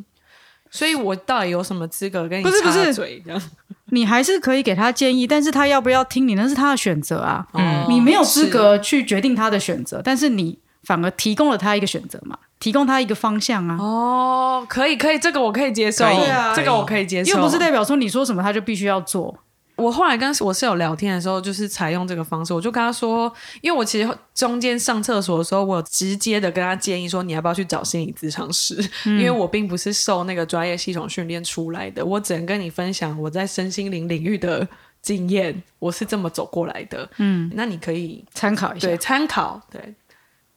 [0.76, 2.94] 所以我到底有什么资格跟你插不是不是。
[2.94, 3.42] 嘴这样？
[3.90, 7.86] 你还是可以给他建议，但是他要不要听你那是他的选择啊，嗯。
[7.88, 13.76] 你没有资格去决定他的选择，但是你反而提供了他一个选择嘛，提供他一个方向啊。
[13.78, 16.54] 哦，可以可以，这个我可以接受，可以对啊。
[16.54, 19.32] 这个我可以接受，又不是代表说你说什么他就必须要做，
[19.76, 28.74] 我后来跟我室友聊天的时候，就是采用这个方式，我就跟他说，因为我其实中间上厕所的时候，我有直接的跟他建议说，你要不要去找心理咨商师？
[29.04, 34.66] 因为我并不是受那个专业系统训练出来的，我只能跟你分享我在身心灵领域的
[35.02, 37.08] 经验，我是这么走过来的。
[37.18, 38.96] 嗯，那你可以参考一下对。
[38.96, 39.94] 参考，对。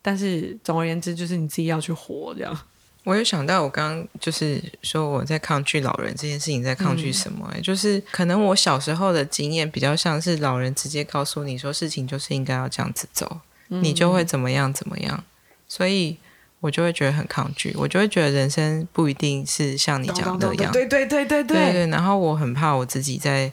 [0.02, 2.58] 但是总而言之，就是你自己要去活这样。
[3.06, 7.62] 我有想到，我刚刚就是说我在抗拒老人这件事情，在抗拒什么、欸？
[7.62, 15.24] 就是可能我小时候的经验比较像是老人直接告诉你说事情就是应该要这样子走，你就会怎么样怎么样，
[15.68, 16.18] 所以
[16.60, 21.72] 我就会觉得很抗拒，我就会觉得人生不一定是像你讲的那样，对对对对对。
[21.72, 23.52] 对，然后我很怕我自己在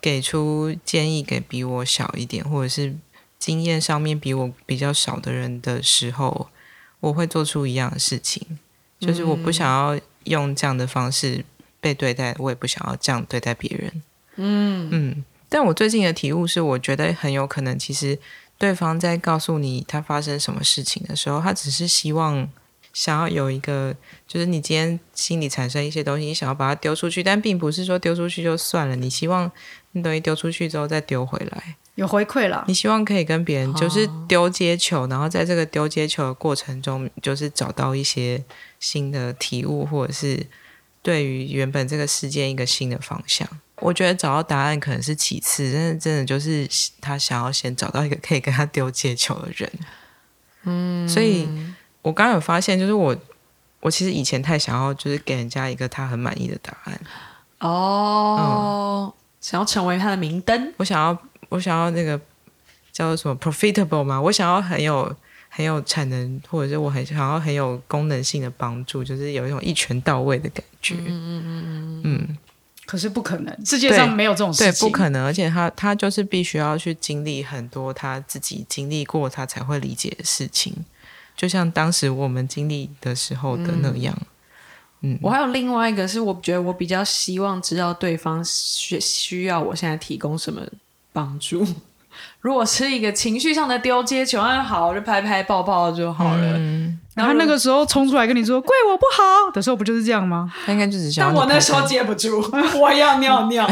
[0.00, 2.96] 给出建议给比我小一点，或者是
[3.38, 6.48] 经验上面比我比较少的人的时候，
[7.00, 8.58] 我会做出一样的事情，
[8.98, 11.44] 就是我不想要用这样的方式
[11.80, 14.02] 被对待，我也不想要这样对待别人。
[14.36, 14.88] 嗯。
[14.90, 18.18] 嗯，但我最近的体悟是，我觉得很有可能，其实
[18.58, 22.48] 对方在告诉你他发生什么事情的时候，他只是希望
[22.92, 23.94] 想要有一个，
[24.26, 29.50] 就是你今天心里产生一些东西，你想要把它丢出去，但并不是说丢出去就算了，你希望
[29.92, 32.64] 那东西丢出去之后再丢回来，有回馈了。
[32.66, 38.42] 你，希望可以跟别人就是丢接球，然后在这个丢接球的过程中，就是找到一些
[38.80, 40.46] 新的体悟，或者是
[41.02, 43.48] 对于原本这个事件一个新的方向。
[43.76, 46.66] 我觉得找到答案可能是其次，但是真的就是
[47.00, 49.70] 他想要先找到一个 可以跟他丢接球的人。
[50.62, 51.46] 嗯，所以
[52.00, 53.14] 我刚刚有发现，就是我
[53.80, 57.00] 我其实以前太想要就是给人家一个他很满意的答案，
[57.60, 61.16] 哦，想要成为他的明灯，我想要
[61.50, 62.18] 我想要那个
[62.90, 65.14] 叫做什么 profitable 嘛，我想要很有
[65.56, 70.94] 很有产能，或者是我很想要很有功能性的帮助，就是有一种一拳到位的感觉。
[70.96, 72.38] 嗯嗯嗯嗯
[72.84, 80.74] 可是不可能，世界上没有这种事情对，不可能，而且他他就是必须要去经历很多他自己经历过，他才会理解的事情，
[81.34, 84.14] 就像当时我们经历的时候的那样。
[85.00, 90.60] 嗯，我还有另外一个是，我觉得我比较希望知道对方需需要我现在提供什么
[91.14, 91.66] 帮助。
[92.40, 96.52] 如果是一个情绪上的丢接球，那好，就拍拍抱抱就好了。
[96.56, 100.52] 嗯，然后他那个时候冲出来跟你说“怪我不好”的时候，不就是这样吗？
[100.64, 102.40] 他应该就只想但我那时候接不住，
[102.78, 103.68] 我要尿尿，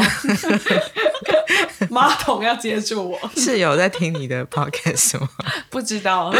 [1.89, 5.29] 马桶要接住我， 是有在听你的 podcast 吗？
[5.69, 6.33] 不知道。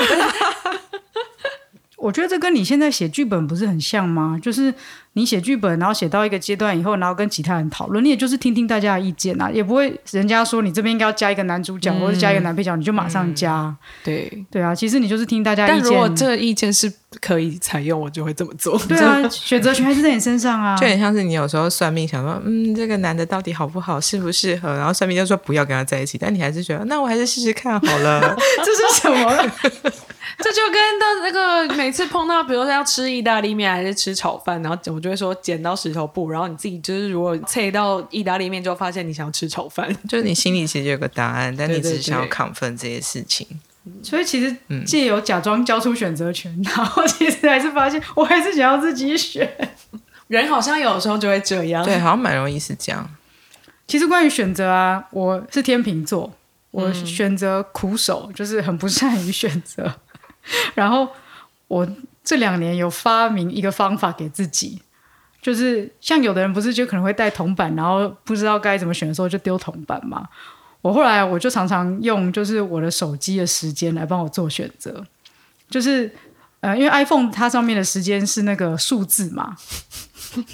[2.06, 4.38] 我觉得这跟你现在写剧本不是很像吗？
[4.40, 4.72] 就是
[5.14, 13.76] 你写剧本，然后写到一个阶段以后，然后跟其他人讨论，你也就是听听大家的意见啊，也不会人家说你这边应该要加一个男主角、或者加一个男配角，你就马上加。
[14.04, 16.08] 对，对啊，其实你就是听大家意但如果。
[16.10, 18.78] 这个意见是可以采用，我就会这么做。
[18.88, 20.78] 对啊， 选择权还是在你身上啊。
[20.78, 28.36] 就很像是你有时候算命，想说，嗯，这个男的到底好不好，适不适合，然后算命就说不要跟他在一起，但你还是觉得，那我还是试试看好了。
[28.64, 29.92] 这是什么？
[30.44, 39.96] 这就跟到那个每次碰到，比如说要吃意大利面还是吃炒饭，然后我就会说剪刀石头布，然后你自己就是如果猜到意大利面，就发现你想要吃炒饭。
[40.10, 43.48] 就是你心里其实有个答案，但你只是想要对 confirm 这些事情。
[44.02, 49.50] 所以其实嗯借由假装交出选择权，然后其实还是发现，我还是想要自己选。
[50.28, 51.86] 人好像有时候就会这样。
[51.86, 53.08] 对，好像蛮容易是这样。
[53.88, 56.34] 其实关于选择啊，我是天秤座，
[56.72, 59.94] 我选择苦手，就是很不善于选择。
[60.74, 61.08] 然后
[61.68, 61.88] 我
[62.24, 64.82] 这两年有发明一个方法给自己，
[65.42, 70.28] 就是像有的人不是就可能会带铜板，然后不知道该怎么选的时候就丢铜板嘛。
[70.82, 75.04] 我后来我就常常用就是我的手机的时间来帮我做选择，
[75.70, 76.14] 就是
[76.60, 79.56] 呃，因为 iPhone 它上面的时间是那个数字嘛。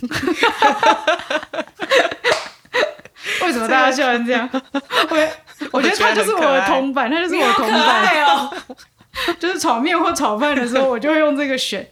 [3.43, 4.47] 为什么大家笑成这样？
[4.53, 5.29] 我
[5.71, 8.23] 我觉得它就是我的铜板，它就是我的铜板。
[8.25, 8.50] 哦！
[9.39, 11.87] 就是炒面或炒饭的时候，我就会用这个选，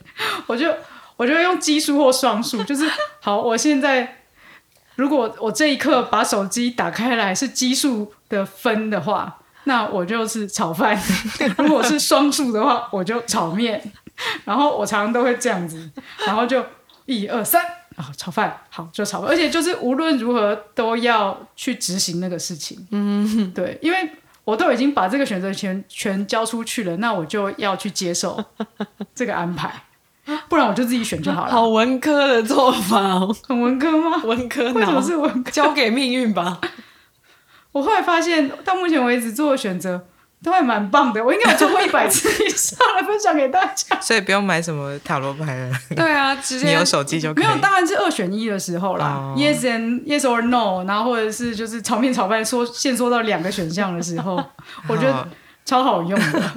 [0.47, 0.73] 我就
[1.17, 4.23] 我就会用奇数或双数，就是好，我现在
[4.95, 10.97] 如果我这一刻把手机打开来是奇数的分的话，那我就是炒饭；
[11.57, 13.81] 如果是双数的话，我就炒面。
[14.43, 15.89] 然后我常常都会这样子，
[16.25, 16.61] 然后就
[17.05, 17.63] 一二三
[17.95, 22.85] 啊，炒饭好就炒饭，而且就是无论如何都要去执行那个事情。
[22.91, 24.11] 嗯，对，因为
[24.49, 28.43] 我都已经把这个选择权全交出去了，那我就要去接受
[29.13, 29.83] 这个安排，
[30.49, 31.51] 不然我就自己选就好了。
[31.51, 34.23] 好文科的做法哦， 很文科吗？
[34.23, 35.51] 文科为什么是文科？
[35.51, 36.59] 交给命运吧。
[37.71, 40.07] 我后来发现，到目前为止做的选择
[40.41, 43.99] 都还蛮棒的，我应该有做过一百次以上来分享给大家。
[43.99, 47.45] 所以不用买什么塔罗牌了，对啊， 直接你有手机就可以。
[47.45, 54.41] 没有，当然是二选一的时候啦、哦 y e s and yes or no，然后或者是就是炒面炒饭说限缩到两个选项的时候，
[54.87, 55.27] 我觉得
[55.65, 56.53] 超好用的。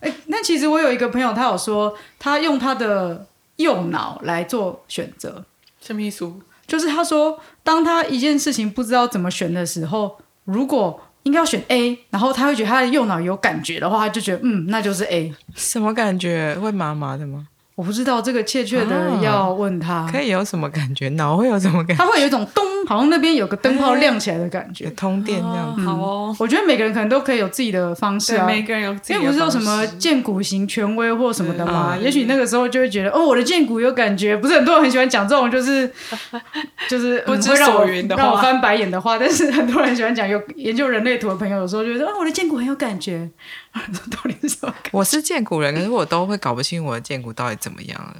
[0.00, 5.44] 哎，那其实我有一个朋友，他有说他用他的右脑来做选择，
[5.80, 6.32] 什么意思？
[6.66, 15.30] 就是他说，当他一件事情不知道怎么选的时候，如果应该要选 A，然后他会觉得他的右脑有感觉的话，他就觉得嗯，那就是 A。
[15.54, 16.56] 什么感觉？
[16.58, 17.46] 会麻麻的吗？
[17.74, 21.10] 我不知道这个确切的啊要问他，可以有什么感觉？
[21.10, 22.02] 脑会有什么感觉？
[22.02, 24.88] 他会有一种咚，好像那边有个灯泡亮起来的感觉。
[24.92, 25.68] 通电这样。
[25.68, 28.46] 哦好哦，我觉得每个人可能都可以有自己的方式，啊。
[28.46, 34.34] 每个人有自己的因为不是有什么剑骨型权威或什么的嘛，嗯也许那个时候就会觉得哦，我的剑骨有感觉。
[34.34, 35.92] 不是很多人很喜欢讲这种，就是
[36.88, 39.18] 就是不知所云的话让我翻白眼的话。
[39.18, 43.28] 但是很多人喜欢讲有研究人类图的朋友，有时候就会说啊，我的剑骨很有感觉。
[44.10, 44.90] 到底是什么感觉？
[44.92, 48.16] 我是剑骨人，可是我都会搞不清我的剑骨到底怎么样了。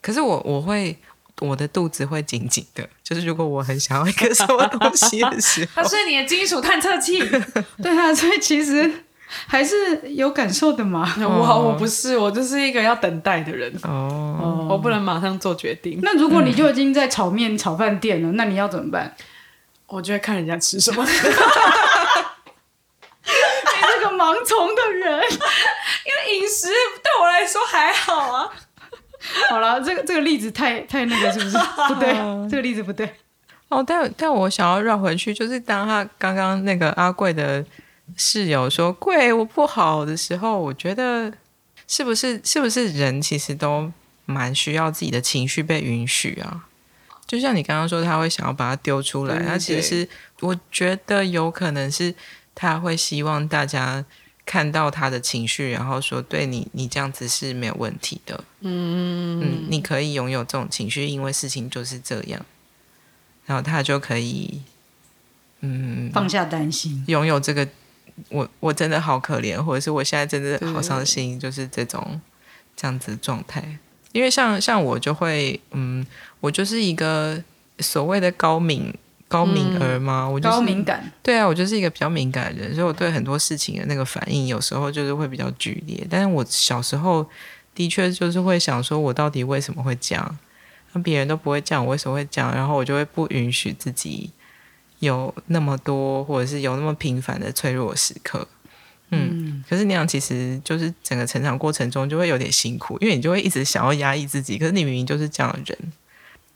[0.00, 0.96] 可是我我会
[1.40, 7.18] 我的肚子会紧紧的，就是如果我很想要一个什么东西的时候它，是你的金属探测器。
[7.82, 9.04] 对啊，所以其实
[9.46, 11.14] 还是有感受的嘛。
[11.20, 19.14] 我我不是，我就是一个要等待的人，哦，我不能马上做决定，那如果你就已经在炒面炒饭店了，那你要怎么办？
[19.86, 21.04] 我就会看人家吃什么。
[21.04, 21.30] 你这
[24.00, 25.22] 个盲从的人。
[26.08, 28.50] 因为饮食对我来说还好啊。
[29.50, 31.56] 好了，这个这个例子太太那个是不是？
[31.88, 32.12] 不对，
[32.48, 33.10] 这个例子不对。
[33.68, 37.64] 哦，但但我想要绕回去，就是当他刚刚那个阿贵的
[38.16, 41.32] 室友说“贵我不好”的时候，我觉得
[41.86, 43.92] 是不是是不是人其实都
[44.24, 46.64] 蛮需要自己的情绪被允许啊？
[47.26, 50.08] 就像你刚刚说，他会想要把它丢出来，对他其实是
[50.40, 52.14] 我觉得有可能是
[52.54, 54.02] 他会希望大家
[54.48, 58.42] 看到他的情绪，然后说对你，你这样子是没有问题的。
[58.60, 62.40] 嗯嗯，你可以拥有这种情绪，因为事情就是这样。
[63.44, 64.62] 然后他就可以，
[65.60, 67.68] 嗯，放下担心，拥有这个，
[68.30, 72.18] 我我真的好可怜，或者是我现在真的好伤心，就是这种
[72.74, 73.78] 这样子的状态。
[74.12, 76.06] 因为像像我就会，嗯，
[76.40, 77.44] 我就是一个
[77.80, 78.94] 所谓的高敏
[79.28, 80.26] 高敏儿吗？
[80.26, 86.06] 我就高敏感，对啊，我就是一个比较敏感的人，所以我对很多事情的那个反应，有时候就是会比较剧烈。
[86.08, 87.24] 但是我小时候
[87.74, 90.38] 的确就是会想说，我到底为什么会这样？
[90.94, 92.54] 那别人都不会这样，我为什么会这样？
[92.54, 94.30] 然后我就会不允许自己
[95.00, 98.48] 有那么多，或者是有那么频繁的脆弱时刻。
[99.10, 105.92] 嗯，可是那样其实就是整个成长过程中就会有点辛苦，因为你就会一直想要压抑自己，可是你明明就是这样的人。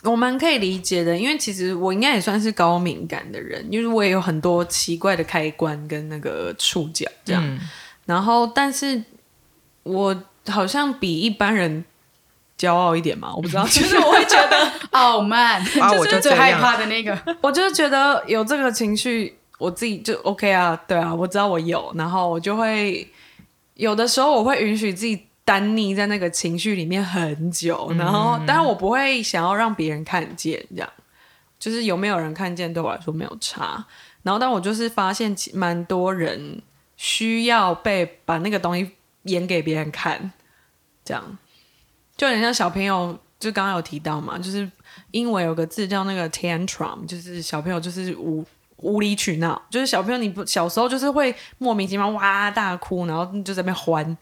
[0.02, 7.58] 我蛮可以理解的，因为其实我应该也算是高敏感的人，因为我也有很多奇怪的开关跟那个触角这样。
[8.06, 9.02] 然后，但是
[9.82, 11.84] 我好像比一般人。
[12.58, 17.18] 骄傲一点嘛，我不知道， 就是我会觉得傲慢，就是最害怕的那个。
[17.42, 23.10] 我就觉得有这个情绪，我自己就 OK 啊，对啊，我知道我有，然后我就会
[23.74, 30.88] 有的时候我会允许自己单溺在那个情绪里面很久，然后，但是我不会想要让别人看见，这样
[31.58, 33.84] 就是有没有人看见对我来说没有差。
[34.22, 36.62] 然后，但我就是发现蛮多人
[36.96, 38.88] 需要被把那个东西
[39.24, 40.32] 演给别人看，
[41.04, 41.38] 这样。
[42.16, 44.70] 就有点像小朋友，就刚刚有提到嘛，就是
[45.10, 48.44] 英文有个字叫那个 tantrum，就是小朋友就是无
[48.76, 54.16] 无理取闹，就是小朋友你不小时候就是会莫名其妙哇大哭，然后就在那边欢，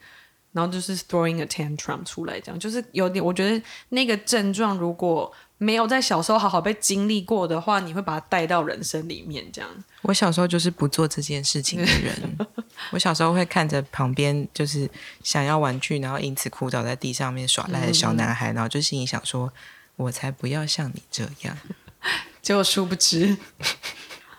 [0.53, 5.33] 然后就是 throwing a tantrum 出来，这样就是有点，我觉得那个症状如果。
[5.63, 9.45] 没有在小时候好好被经历过的话，你会把它带到人生里面。
[9.53, 9.69] 这样，
[10.01, 12.39] 我小时候就是不做这件事情的人。
[12.93, 14.89] 我小时候会看着旁边就是
[15.23, 19.53] 想要玩具，然后因此哭倒在地上面耍赖的小男孩，然后就心里想说
[19.97, 21.55] ：“我才不要像你这样。
[22.41, 23.37] ”结果殊不知，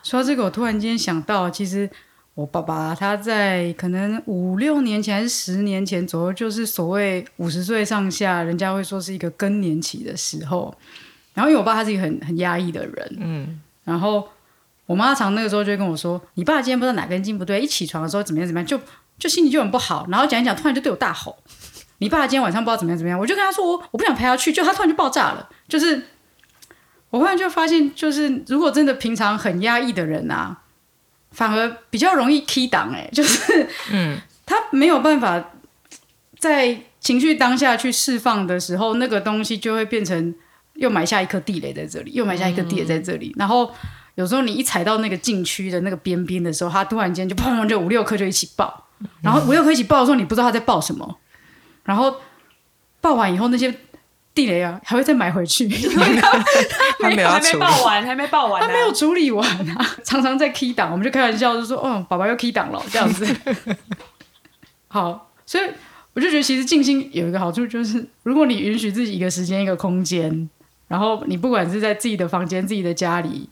[0.02, 1.88] 说到这个，我突然间想到，其实
[2.34, 10.74] 我爸爸他在可能五六年前还是十年前左右，就是所谓五十岁上下，人家会说是一个更年期的时候。
[11.34, 14.28] 然后因为我爸他是一个很很压抑的人，嗯，然后
[14.86, 18.78] 我妈常那个时候就会跟我说：“你爸今天不知道哪根筋不对，一起床的时候怎么样怎么样，就
[19.18, 21.36] 就心情就很不好。”然后讲一讲，突然就对我大吼
[21.98, 25.48] ：“你爸今天晚上不知道怎么样怎么样。”我就跟他说：“我我不想陪他去。”就他突然就爆炸了。
[25.68, 26.02] 就是
[27.10, 30.58] 我忽然就发现，就是如果真的平常很压抑的人啊，
[31.32, 35.52] 反而比较容易 key 档哎， 就是嗯，他没有办法
[36.38, 40.34] 在情绪当下去释放的时候，那个东西就会变成。
[40.76, 43.30] 又埋下一颗地雷在这里，又埋下一颗地雷在这里。
[43.36, 43.70] 然后
[44.14, 48.88] 有时候你一踩到那个禁区的那个边边的时候，它突然间就砰，就五六颗就一起爆。
[49.20, 51.18] 然后五六颗一起爆的时候，你不知道它在爆什么。
[51.84, 52.16] 然后
[53.02, 53.72] 爆完以后，那些
[54.34, 55.68] 地雷啊还会再买回去。
[57.00, 60.90] 他没还没爆完，还没爆完，他没有处理完啊，常常在 key 档。
[60.90, 63.26] 我们就开玩笑就说：“哦，宝宝又 key 档了。”这样子。
[64.88, 65.64] 好，所以
[66.14, 70.48] 我就觉得其实静心有一个好处，就是如果你允许自己一个时间、一个空间。
[70.88, 73.48] 然后你不管是在自己的房间、自己的家里，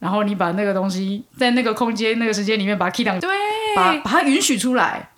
[0.00, 3.30] 然后你把那个东西在那个空间、那个时间里面把它 key 档，对，
[3.76, 5.10] 把把它允许出来，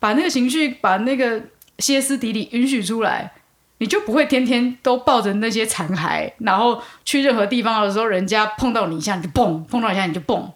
[0.00, 1.40] 把那个情绪、把那个
[1.78, 3.34] 歇斯底里允许出来，
[3.82, 10.52] 你就不会天天都抱着那些残骸，然后去任何地方的时候，人家碰到你一下你就蹦，碰到一下你就蹦，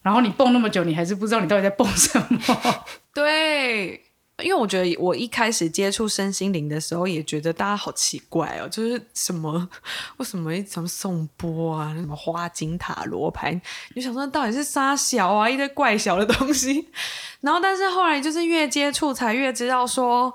[0.00, 2.84] 然后你蹦那么久，你还是不知道你到底在蹦什么。
[3.12, 4.00] 对。
[4.42, 9.68] 因为我觉得我一开始接触身心灵的时候，也觉得大家好奇怪哦，就是什么
[10.16, 13.54] 为什么什么颂钵啊，什么花金塔罗牌，
[13.94, 16.88] 就想说到底是沙小啊，一堆怪小的东西。
[17.42, 20.34] 然后，但是后来就是越接触，才越知道说，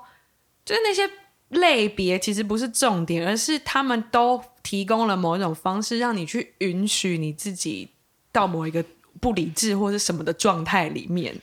[0.64, 1.06] 就是那些
[1.50, 7.88] 类别其实不是重点，而是他们都提供了某一种方式，让你去允许你自己
[8.32, 8.84] 到某一个
[9.20, 11.34] 不理智或者什么的状态里面。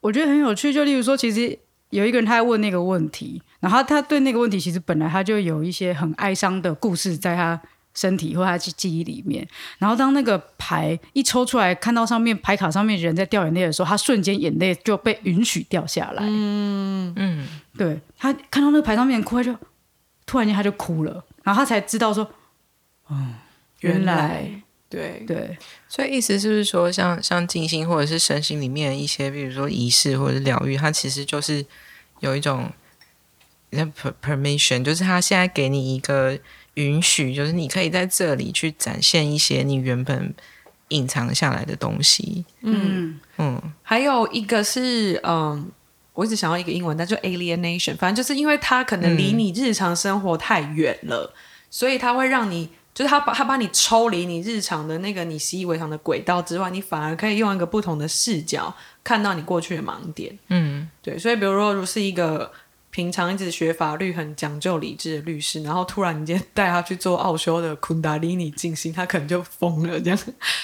[0.00, 1.58] 我觉得很有趣，就例如说，其实。
[1.90, 7.60] 有一个人，他在问那个问题，然后他对那个问题其实本来他就有一些很哀伤的故事在他
[7.94, 9.46] 身体或他记记忆里面。
[9.78, 16.22] 然后当那个牌一抽出来，看到上面牌卡上面人在掉眼泪的时候，他瞬间眼泪就被允许掉下来。
[16.24, 19.56] 嗯嗯，对他看到那个牌上面哭，他就
[20.26, 22.24] 突然间他就哭了，然后他才知道说，
[23.06, 23.16] 哦，
[23.80, 24.60] 原来。
[24.86, 31.66] 对对，所以意思是不是说，像像静心或者是身心里面一些，比如说仪式或者疗愈，它其实就是
[32.20, 32.70] 有一种
[33.70, 33.84] 那
[34.22, 36.38] permission，就是他现在给你一个
[36.74, 40.34] 允许，就是你可以在这里去展现一些你原本
[40.88, 42.44] 隐藏下来的东西。
[42.62, 45.70] 嗯嗯，还有一个是，嗯，
[46.12, 51.32] 我一直想要一个英文，但就 alienation，反正就是因为它可能离你日常生活太远了，
[51.70, 60.36] 所以它会让你，就是它把它把你抽离你日常的那个你习以为常的轨道之外，你反而可以用一个不同的视角看到你过去的盲点。
[60.48, 62.52] 嗯，对，所以比如说，如果是一个
[62.94, 70.18] 平常一直学法律、很讲究理智的律师，然后突然你今天带他去做奥修的昆达里尼静心，他可能就疯了这样。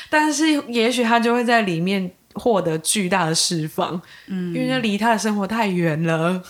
[0.08, 6.40] 但是也许他就会在里面获得巨大的释放，嗯，因为那离他的生活太远了。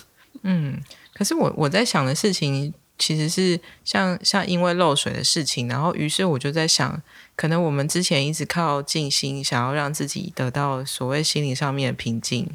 [0.43, 0.79] 嗯，
[1.15, 7.01] 可是我我在想的事情其实是像像因为漏水的事情，然后于是我就在想，
[7.35, 12.47] 可能我们之前一直靠静心，想要让自己得到所谓心灵上面的平静，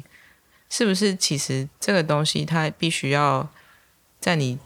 [0.69, 1.15] 是不是？
[1.15, 3.49] 其实这个东西它必须要
[4.19, 4.57] 在你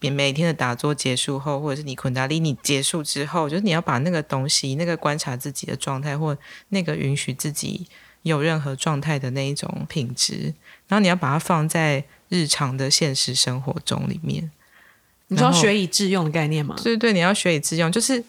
[0.00, 6.36] 每每天的打坐结束后，或者是你昆达里你结束之后，就是你要把那个东西，那个观察自己的状态，或
[6.70, 7.86] 那个允许自己
[8.22, 10.54] 有任何状态的那一种品质，
[10.88, 14.50] 然后你要把它放在日常的现实生活中里面。
[15.28, 16.76] 你说学以致用的概念吗？
[16.82, 17.90] 对对，你要学以致用。
[17.90, 18.22] 就是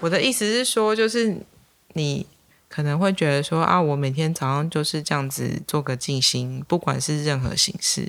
[0.00, 1.34] 我的意思是说，就是
[1.94, 2.26] 你
[2.70, 8.02] 可能会觉得说啊，我每天早上就是这样子做个静心，不管是任何形式，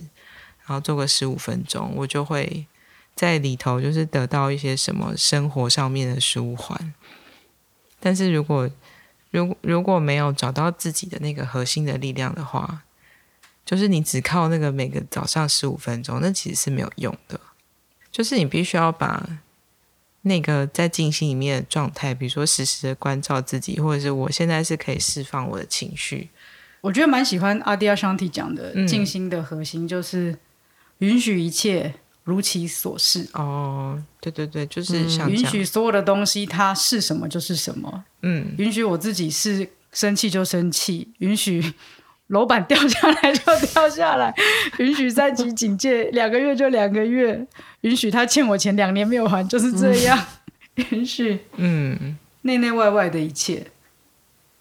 [0.66, 2.68] 然后做个十五分钟，我就会
[3.16, 6.94] 在里头就是得到一些什么生活上面的舒缓。
[8.00, 8.70] 但是如果
[9.32, 12.84] 如如果没有找到自己的那个核心的力量的话，
[13.66, 17.40] 就是你只靠那个每个早上十五分钟，那其实是没有用的。
[18.12, 19.28] 就是你必须要把
[20.24, 26.30] 那个在静心里面的状态，比如说时时的关照自己，或者是我现在是可以释放我的情绪。
[26.82, 30.38] 我觉得蛮喜欢阿迪亚香提讲的嗯静心的核心，就是
[31.00, 31.94] 允许一切
[32.24, 41.74] 如其所是，哦，对对对，就是像这允样，许所有的东西它是什么就是什么，嗯，允许我自己是生气就生气，允许
[42.32, 44.34] 楼板掉下来就掉下来，
[44.80, 47.46] 允许三级警戒两个月就两个月，
[47.82, 50.18] 允许他欠我钱两年没有还，就是这样，
[50.92, 53.68] 允许嗯，内内外外的一切，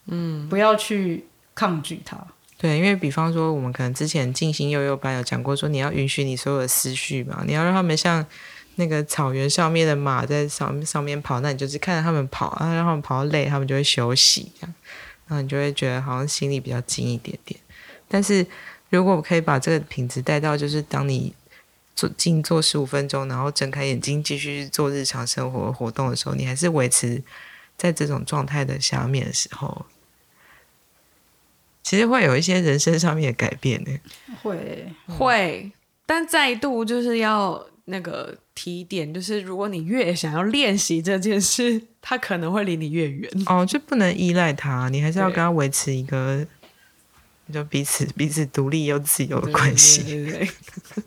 [0.07, 2.19] 嗯，不要去抗拒它。
[2.59, 8.27] 对，因为比方说，我们可能之前静心幼幼班有讲过，说你要允许你所有的思绪嘛，你要让他们像
[8.75, 14.75] 那个草原上面的马在上上面跑，那你就是看着他们跑，啊，让他们跑到累，他们就会休息，这样，
[15.31, 17.59] 然后你就会觉得好像心里比较静一点点。
[18.09, 18.45] 但是
[18.89, 21.33] 如果我可以把这个品质带到，就是当你
[21.95, 27.23] 做静坐十五分钟，然后睁开眼睛继续做日常生活活动的时候，你还是维持
[27.77, 29.87] 在这种状态的下面的时候，
[31.85, 33.97] 其实会有一些人生上面的改变呢。
[34.43, 35.71] 会，会，
[36.05, 43.31] 但再度就是要那个提点，就是如果你越想要练习这件事， 它可能会离你越远。
[43.47, 46.47] 哦，就不能依赖他，你还是要跟他维持一个，
[47.51, 50.03] 就彼此彼此独立又自由的关系。
[50.03, 50.47] 对对对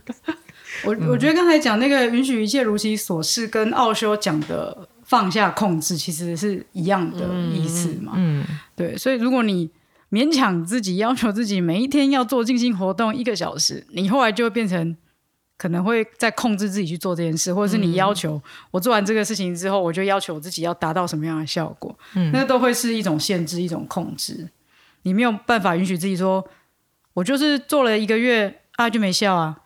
[0.05, 0.35] 对
[0.83, 8.13] 我我觉得刚才讲那个允许一切如其所是，跟奥修讲的放下控制其实是一样的意思嘛。
[8.15, 8.43] 嗯，
[8.75, 9.69] 对，所以如果你
[10.09, 14.97] 勉强自己要求自己每一天要做静心活动一个小时，你后来就会变成
[15.63, 22.29] 可能会在控制自己去做这件事，或者是你要求、我做完这个事情之后，我就要求我自己要达到什么样的效果，嗯。
[22.33, 24.49] 那都会是一种限制，一种控制。
[25.03, 26.45] 你没有办法允许自己说，
[27.13, 29.57] 我就是做了一个月啊就没效啊，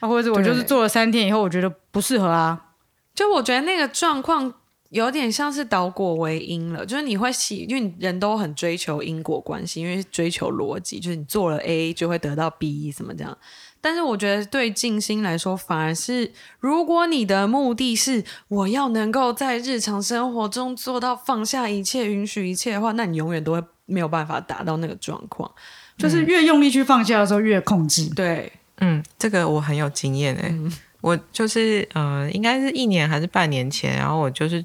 [0.00, 2.70] 啊，或者是我就是做了三天以后，我觉得不适合啊，
[3.14, 4.50] 就我觉得那个状况
[4.88, 13.36] 有点像是倒果为因了，就是你会喜，因为人都很追求因果关系，因为追求逻辑，就是你做了 A 就会得到 B 什么这样。
[13.84, 25.50] 但是我觉得对静心来说，反而是如果你的目的是我要能够在日常生活中做到放下一切、允许一切的话，那你永远都会没有办法达到那个状况。
[25.98, 28.08] 就是越用力去放下的时候越控制。
[28.14, 30.54] 对，嗯，这个我很有经验诶。
[31.02, 34.64] 我就是呃，应该是一年还是半年前，然后我就是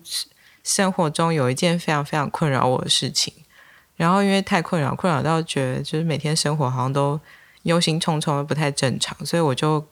[0.64, 3.34] 生活中有一件非常非常困扰我的事情，
[3.98, 7.20] 然后因为太困扰，困扰到觉得就是每天生活好像都
[7.70, 9.86] 忧心忡忡的，不太正常，所以我就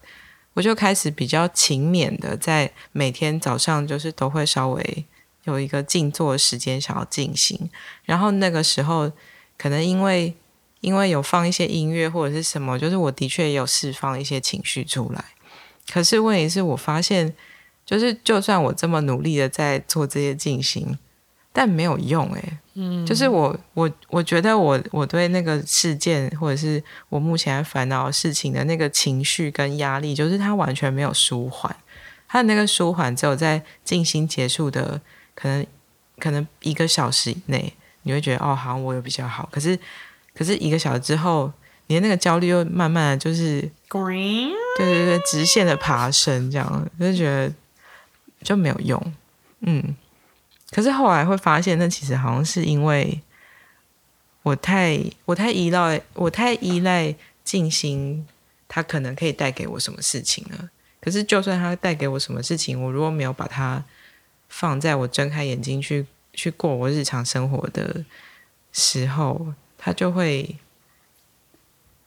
[0.53, 5.05] 我就开始比较勤勉的，在每天早上就是都会稍微
[5.43, 7.69] 有一个静坐的时间，想要静心，
[8.03, 9.11] 然后那个时候
[9.57, 10.35] 可能因为
[10.81, 15.23] 因为有放一些音乐或者是什么，就是我的确也有释放一些情绪出来。
[15.91, 17.33] 可是问题是我发现，
[17.85, 20.97] 就是就算我这么努力的在做这些静心，
[21.59, 31.75] 但没有用诶、嗯，就是我我我觉得我我对那个事件或者是我目前烦恼事情的那个情绪跟压力，就是它完全没有舒缓。
[32.27, 35.01] 它的那个舒缓只有在静心结束的
[35.33, 35.65] 可能
[36.19, 39.49] 可能一个小时以内，你会觉得哦，好像我有比较好。
[39.51, 39.75] 可是
[40.35, 41.51] 可是一个小时之后，
[41.87, 47.51] 你的那个焦虑又慢慢的就是，Green 对对对，直线的爬升，这样就觉得
[48.43, 49.13] 就没有用，
[49.61, 49.95] 嗯。
[50.71, 53.21] 可是后来会发现，那其实好像是因为
[54.43, 58.27] 我太我太依赖我太依赖静心，
[58.67, 60.69] 它可能可以带给我什么事情了。
[60.99, 63.83] 可是就算它带给我什么事情，我如果没有把它
[64.49, 68.03] 放在我睁开眼睛去去过我日常生活的
[68.73, 70.57] 时候，它就会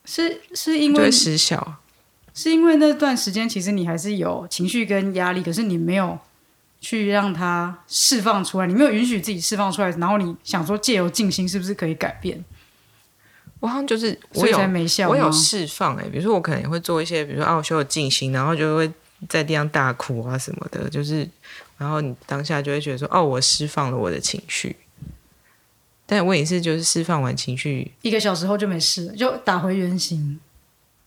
[0.05, 1.77] 是是因为失效。
[2.33, 6.17] 是因为那段时间其实你还是有情绪跟压力，可是你没有
[6.81, 12.43] 去让它释放出来，你没有允许自己释放出来，然后你想说借由静心是不是可以改变，
[13.59, 15.11] 我好像就是我有才没效吗。
[15.11, 18.91] 我有释放哎、比如说我可能也会做一些，比如说啊，我修有静心，然后就会
[19.29, 21.29] 在地上大哭啊什么的，就是，
[21.77, 24.75] 然后你当下就会觉得说，哦，我释放了我的情绪，
[26.07, 30.39] 但我也是就是释放完情绪，一个小时后就没事了，就打回原形。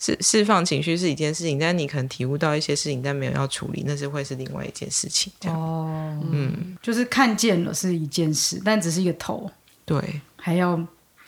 [0.04, 5.32] 释释放情绪是一件事情，但你可能体悟到一些事情，但没有要处理，那是会是另外一件事情。
[5.40, 9.50] 这样，哦，嗯，就是看见了是一件事，但只是一个头，
[9.86, 10.20] 对。
[10.36, 10.78] 还要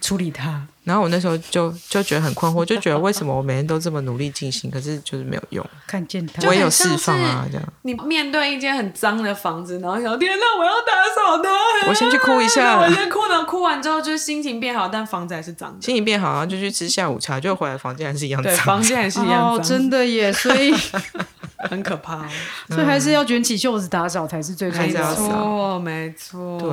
[0.03, 0.69] 处理它。
[0.87, 7.73] 然后我那时候就就觉得很困惑，就觉得为什么我每天都这么努力进行，可是就是没有用，看见他我也有释放啊，是这样。
[7.83, 15.83] 你面对一间很脏的房子，然后想天哪，我要打扫它，我先去哭一下我先哭，然后哭完之后就是心情变好，但房子还是脏的。
[15.83, 18.65] 心情变好，然后就去吃下午茶，就回来房间还是一样对，脏。
[18.65, 20.73] 房间还是一样哦，真的耶，所以
[21.69, 22.29] 很可怕哦。
[22.69, 25.21] 所以还是要卷起袖子打扫才是最重还是要要的。
[25.21, 26.71] 没错，没错，对，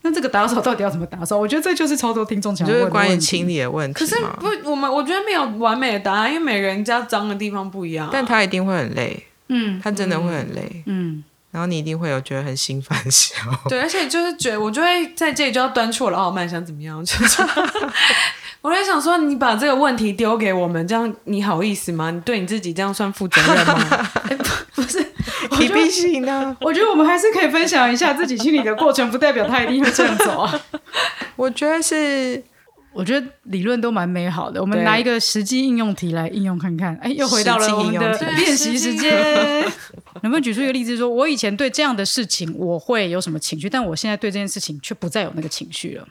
[0.02, 1.36] 那这个打扫到底要怎么打扫？
[1.36, 3.08] 我觉得这就是超多听众想就是问的问题。
[3.08, 4.16] 关于清理的问题可是。
[4.38, 9.78] 不，我们我觉得没有完美的答案，因为每个人家脏的地方不一样啊、但他一定会很累，嗯。
[9.82, 13.68] 他真的会很累，嗯，然后你一定会有觉得很心烦的时候。
[13.68, 17.02] 对，而且就是觉得我就会在这里就要端出我的傲慢，想怎么样？
[17.04, 17.42] 就是
[18.62, 22.10] 我在想说，你把这个问题丢给我们，这样你好意思吗？
[22.10, 24.08] 你对你自己这样算负责任吗？
[24.74, 25.04] 不是
[25.58, 26.56] 你必须呢？
[26.60, 30.60] 我觉得我们还是可以分享一下自己清理的过程，不代表他一定会这样走啊。
[31.36, 32.42] 我觉得是
[32.92, 36.94] 我觉得理论都蛮美好的，我们拿一个实际应用题来应用看看。
[36.96, 39.62] 哎，又回到了我们的应用题练习时间。
[40.22, 46.06] 能不能举出一个例子说，我以前对这样的事情我会有什么情绪，但我现在对这件事情却不再有那个情绪了？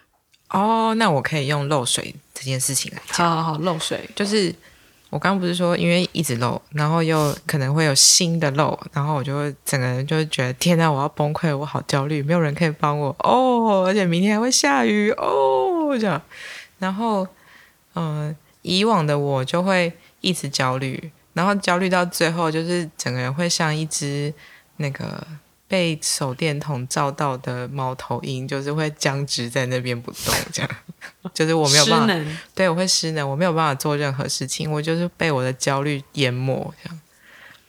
[0.51, 4.09] 哦，那我可以用漏水这件事情来讲，好好好，漏水。
[4.15, 4.53] 就是
[5.09, 16.19] 我刚刚不是说，因为一直漏，然后又可能会有新的漏，然后我就会整个人就会觉得天哪，我要崩溃，我好焦虑，没有人可以帮我哦，而且明天还会下雨哦，这样，
[16.80, 17.27] 然后
[17.93, 24.34] 嗯、呃以往的我就会一直焦虑，然后焦虑到最后，就是整个人会像一只
[24.77, 25.25] 那个。
[25.69, 30.71] 被手电筒照到的猫头鹰，就是会僵直在那边不动，这样，
[31.32, 36.99] 就是我没有办法，对，我会失能，我没有办法做任何事情，我就是被我的焦虑淹没这样，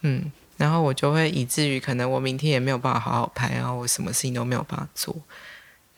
[0.00, 5.14] 嗯，然后我就会以至于可能我明天也没有办法好好拍，然后我什么事情都没有办法做，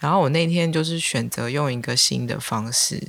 [0.03, 3.01] 然后我那天就是选择用一个新的方式，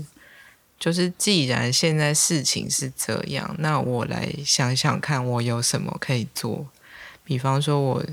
[0.77, 6.67] 就是既然现在事情是这样，那我来想想看我有什么可以做，
[7.23, 8.05] 比方说我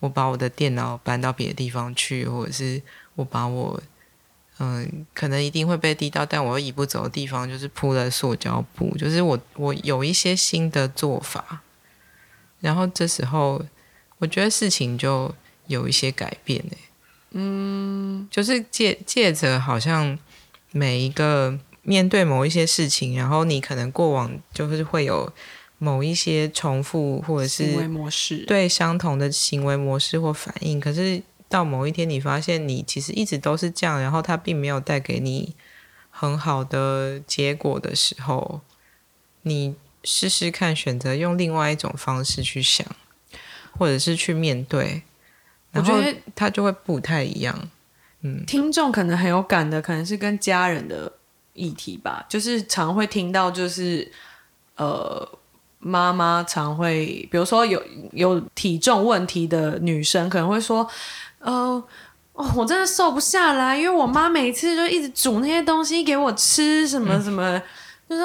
[0.00, 2.82] 我把我的电脑搬到别的地方去，或者是
[3.14, 3.82] 我把我
[4.58, 11.62] 嗯，可能一定会被滴到，但我又移不走的地方，就是铺了塑胶布，就是我我有一些新的做法，
[12.60, 13.64] 然后这时候
[14.18, 15.34] 我觉得事情就
[15.66, 16.76] 有一些改变呢。
[17.30, 20.18] 嗯，就是借借着好像
[20.72, 25.32] 每一个面对某一些事情，然后你可能过往就是会有
[25.78, 28.44] 某一些重复或者是行为模式。
[28.46, 35.54] 对相同的行为模式或反应，可是到某一天你发现你其实一直都是这样，然后它并没有带给你
[36.10, 38.60] 很好的结果的时候，
[39.42, 42.86] 你试试看选择用另外一种方式去想，
[43.78, 45.02] 或者是去面对，
[45.72, 47.56] 我觉得它就会不太一样。
[48.22, 51.12] 嗯听众可能很有感的，可能是跟家人的
[51.54, 54.10] 议题吧，就是常会听到，就是
[54.76, 55.28] 呃，
[55.78, 60.88] 妈妈常会，比如说有有体重问题的女生，可能会说，
[61.40, 61.82] 呃。
[62.38, 67.60] 哦，我真的瘦不下来，因为我妈每次就一直煮那些东西给我吃，什么什么，
[68.08, 68.24] 就是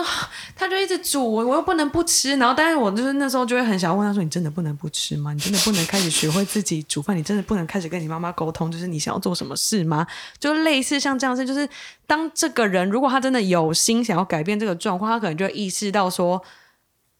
[0.55, 2.37] 他就一直煮，我我又不能不吃。
[2.37, 5.33] 然后，但是我就是那时候就会很想问他说：“你真的不能不吃吗？
[5.33, 7.17] 你真的不能开始学会自己煮饭？
[7.17, 10.07] 你真的不能开始跟你妈妈沟通，就是你想要做什么事吗？”
[10.39, 11.67] 就类似像这样子，就是
[12.07, 16.41] 当这个人如果他真的有心想要改变这个状况，他可能就会意识到说，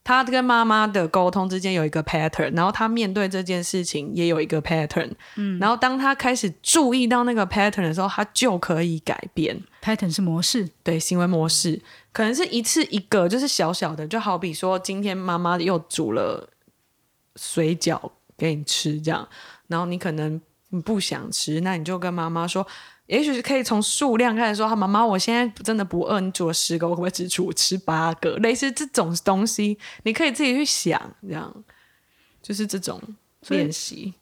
[0.04, 9.58] 他跟妈妈的沟通之间有一个 pattern，然后他面对这件事情也有一个 pattern，嗯，然后当他开始注意到那个 pattern 的时候，他就可以改变。
[9.82, 11.82] pattern 是模式，对行为模式，
[12.12, 16.50] 可能是一次一个，就是小小的，就好比说今天妈妈又煮了
[17.38, 19.28] 水饺给你吃，这样，
[19.68, 22.66] 然后你可能你不想吃，那你就跟妈妈说，
[23.08, 28.38] 也许是可以从数量开始说，妈妈，我现在真的不饿，你煮了十个，我可不可以只煮吃八个？
[28.38, 31.54] 类似这种东西，你可以自己去想，这样
[32.42, 33.02] 就是这种
[33.50, 34.14] 练习。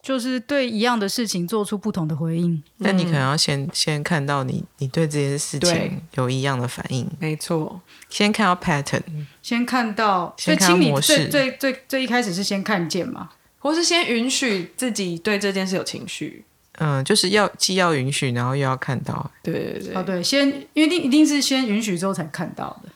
[0.00, 2.62] 就是对一样的事情做出不同的回应。
[2.78, 9.02] 但你可能要先先看到你你对这件事情有一样的反应，没错，先看到 pattern，
[9.42, 13.28] 先看到，所先看到以清理模式最最最最一开始是先看见嘛，
[13.58, 16.44] 或是先允许自己对这件事有情绪。
[16.78, 22.88] 嗯，就是要既要允许，然后又要看到，对对对，哦对，先因为一定一定是先允许之后才看到的。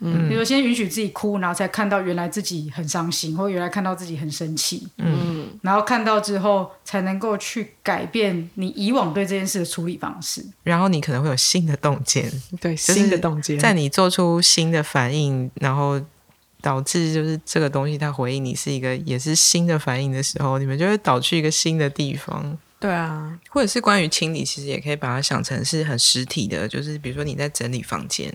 [0.00, 10.40] 嗯，比如说先允许自己哭，然后才看到原来自己很伤心，或原来看到自己很生气，嗯，然后看到之后才能够去改变你以往对这件事的处理方式。
[10.62, 16.00] 然后你可能会有新的洞见，对，新的洞见，在你做出新的反应，然后
[16.60, 22.56] 导致就是这个东西它回应你是一个也是新的反应的时候，你们就会导去一个新的地方。
[22.80, 28.32] 对啊，或者是关于清理，其实也可以把它想成是很实体的，就是比如说你在整理房间，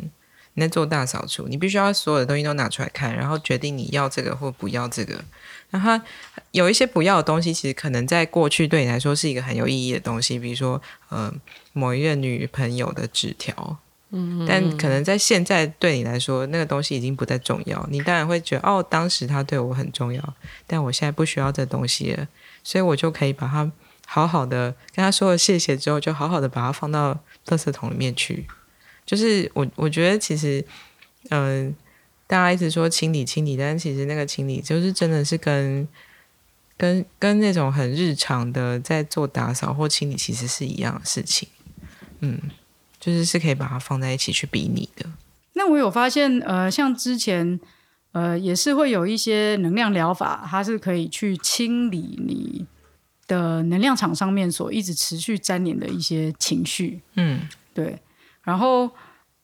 [0.53, 5.23] 你在做大扫除，你必须要所有的东西都拿出来看，然后决定你要这个或不要这个。
[5.69, 6.03] 然后它
[6.51, 11.33] 有一些不要的东西，其实可能在过去对你来说是一个很有意义的东西，比如说呃
[11.71, 13.77] 某一个女朋友的纸条。
[14.15, 17.83] 嗯，但可能在现在对你来说，那个东西已经不再重要。
[17.89, 20.21] 你当然会觉得，哦，当时他对我很重要，
[20.67, 22.27] 但我现在不需要这东西了，
[22.63, 23.71] 所以我就可以把它
[24.13, 27.15] 好好的跟他说了谢谢之后，就好好的把它放到
[27.47, 28.45] 垃圾桶里面去。
[29.07, 30.63] 就是我我觉得其实，
[31.31, 31.73] 嗯、
[32.27, 35.87] 大家一直说清理清理，但是其实那个清理就是真的是跟
[36.77, 41.49] 跟跟那种很日常的在做打扫或清理其实是一样的事情。
[42.19, 42.39] 嗯，
[42.99, 45.09] 就是是可以把它放在一起去比拟的。
[45.53, 47.59] 那我有发现，呃，像之前，
[48.11, 52.67] 呃，也是会有一些能量疗法，它是可以去清理你
[53.33, 57.01] 的能量场上面所一直持续粘连的一些情绪。
[57.15, 57.97] 嗯，对，
[58.43, 58.89] 然后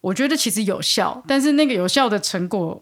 [0.02, 2.82] 我觉得其实有效，但是那个有效的成果，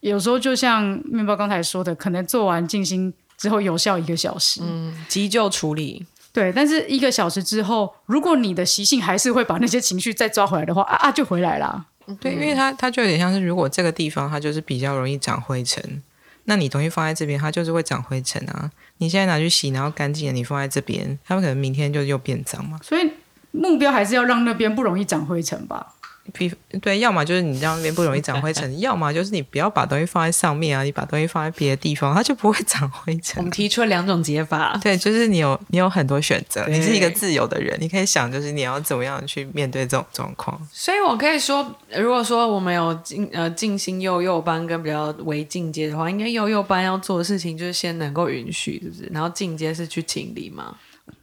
[0.00, 4.60] 有时候就像面包刚才说的，可能做完静心之后有效一个小时，
[5.08, 11.86] 急救处理，对，但是一个小时之后，如果你的习性还是会把那些情绪再抓回来的话，啊啊就回来啦。
[12.20, 16.02] 对，因为它它就有点像是，如果这个地方它就是比较容易长灰尘，
[16.44, 18.70] 那你东西放在这边，它就是会长灰尘啊。
[18.98, 22.78] 你现在拿去洗，然后干净了，你放在这边，他们可能明天就又变脏嘛。
[22.82, 23.10] 所以
[23.50, 25.94] 目标还是要让那边不容易长灰尘吧。
[26.32, 33.50] 比对，要么就是你让那边不容易长灰尘， 要么就是你不要把东西放在上面啊，你把东西放在别的地方，它就不会长灰尘我们。
[33.50, 34.78] 提出了两种解法。
[34.82, 40.60] 对，就是你有你有很多选择，你是一个自由的人，你可以想就是你要怎么样去面对这种状况。
[40.72, 49.10] 所以我可以说，如果说我们有进呃静心幼幼班跟比较为进阶的话，应该幼幼班要做的事情就是先能够允许，是不是？
[49.12, 50.76] 然后进阶是去清理嘛。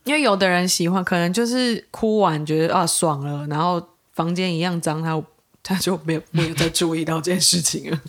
[0.04, 3.82] 因为有的人喜欢，可能就是哭完觉得啊爽了，然后
[4.16, 5.24] 房间一样脏，他
[5.62, 8.02] 他就没有没有再注意到这件事情了。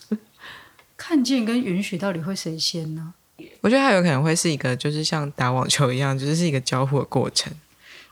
[0.96, 3.12] 看见跟允许到底会谁先呢？
[3.60, 7.52] 我觉得他有可能会是一个，就是像打网球一样，就是是一个交互的过程。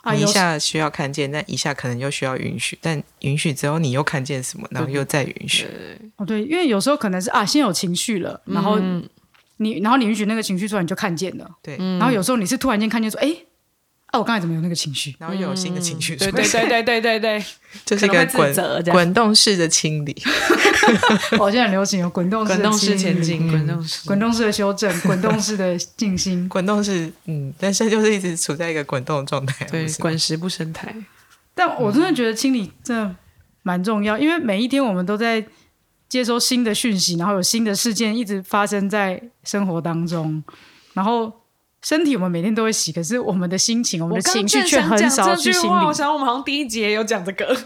[0.02, 5.66] 啊，你一下需要看见，但一下可能又需要允许，但允许之后你又看见什么，然后又再允许。
[6.16, 9.08] 哦对，因为有时候可能是啊，先有情绪了，然后嗯
[9.56, 11.50] 你然后你允许那个情绪出来，你就看见了。
[11.62, 13.34] 对，然后有时候你是突然间看见说，哎，
[14.14, 15.14] 啊，我刚才怎么有那个情绪？
[15.18, 17.44] 然后又有新的情绪出对现，对对对对对对，
[17.84, 20.16] 就是一可能会个滚自责这样滚动式的清理。
[21.38, 24.06] 我， 现在很流行有滚动式的滚动式清理前进，滚动式。
[24.06, 26.48] 滚动式的修正， 滚动式的静心。
[26.48, 29.64] 滚动式嗯，但是就是一直处在一个滚动的状态。
[29.66, 30.94] 对不，是吗滚石不生苔。
[31.54, 33.16] 但我真的觉得清理真的
[33.62, 35.44] 蛮重要，因为每一天我们都在
[36.08, 40.42] 接收新的讯息，然后有新的事件一直发生在生活当中，
[40.92, 41.32] 然后
[41.84, 45.92] 身体我们每天都会洗，可是我们的心情、我们的情绪却很少去清理我。
[45.92, 47.56] 想我们好像第一节有讲这个，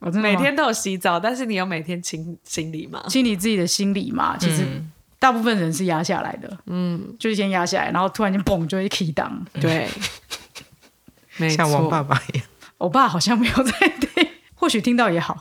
[0.00, 3.04] 我真的每天都有洗澡，但是你有每天清清理吗？
[3.08, 9.40] 清理自己的心理嘛，其实嗯大部分人是压下来的，嗯，就是先压下来，然后突然间嘣就会 key down。
[9.60, 9.88] 对，
[11.36, 12.02] 没像王爸。
[12.02, 12.46] 爸一样。
[12.78, 15.36] 我爸好像没有在听， 或许听到也好，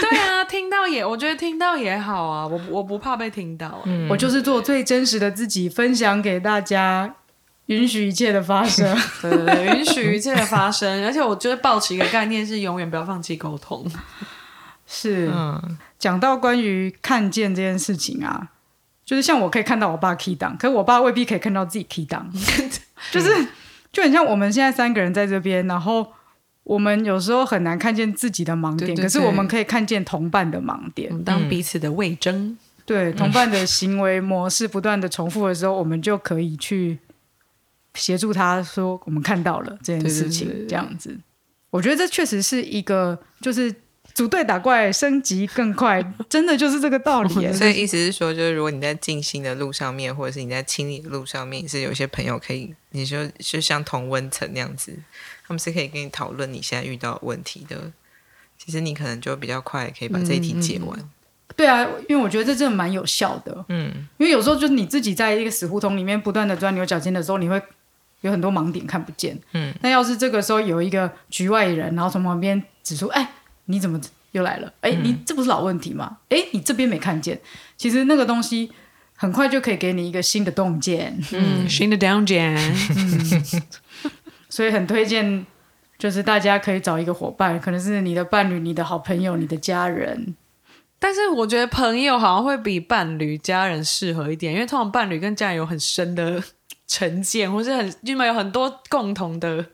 [0.00, 3.82] 对啊，听到也，我觉得听到也好啊，我我不怕被听到。
[3.84, 7.12] 嗯，我就是做最真实的自己，分享给大家，
[7.66, 8.96] 允许一切的发生。
[9.22, 13.84] 对对对，允许一切的发生，而且我觉得抱持一个概念是永远不要放弃沟通。
[14.86, 18.48] 是，嗯，讲到关于看见这件事情啊，
[19.04, 22.32] 就是像我可以看到我爸 key 档，可是我爸未必可以看到自己 key 档，
[23.10, 23.46] 就是
[23.92, 26.06] 就很像我们现在三个人在这边，然后
[26.62, 31.24] 我们有时候很难看见自己的盲点，对对可是我们可以看见同伴的盲点。
[31.24, 32.56] 当彼此的魏征。
[32.84, 36.96] 对同伴的行为模式不断的重复的时候，我们就可以去
[37.96, 41.18] 协助他说我们看到了这件事情对对对对，对这样子。
[41.70, 43.74] 我觉得这确实是一个就是
[44.14, 47.52] 组队打怪升级更快， 真的就是这个道理。
[47.52, 54.96] 所以意思是说，就是如果你在静心的路上面，或者是你在清理的路上面，是有些朋友可以，你说就像同温层那样子，
[55.46, 57.92] 他们是可以跟你讨论你现在遇到的问题的。
[58.56, 60.98] 其实你可能就比较快可以把这一题解完。
[61.54, 63.64] 对啊，因为我觉得这真的蛮有效的。
[63.68, 67.62] 嗯，因为有时候就是你自己在一个死胡同里面不断的钻牛角尖的时候，你会
[68.22, 69.38] 有很多盲点看不见。
[69.52, 73.32] 嗯，那要是这个时候有一个局外人，然后从旁边指出，哎，
[73.66, 74.00] 你怎么
[74.32, 74.72] 又来了？
[74.80, 76.18] 哎，你这不是老问题吗？
[76.28, 77.40] 哎，你这边没看见，
[77.76, 78.72] 其实那个东西
[79.14, 81.18] 很快就可以给你一个新的洞见。
[81.32, 82.56] 嗯，新的 down jam。
[84.48, 85.44] 所以很推荐，
[85.98, 90.34] 就是大家可以找一个伙伴，可能是你的伴侣、你的好朋友、你的家人。
[90.98, 96.42] 但是我觉得朋友好像会比伴侣、家人适合一点，因为通常伴侣跟家人有很深的
[96.86, 99.66] 成见，或是很因为有很多共同的。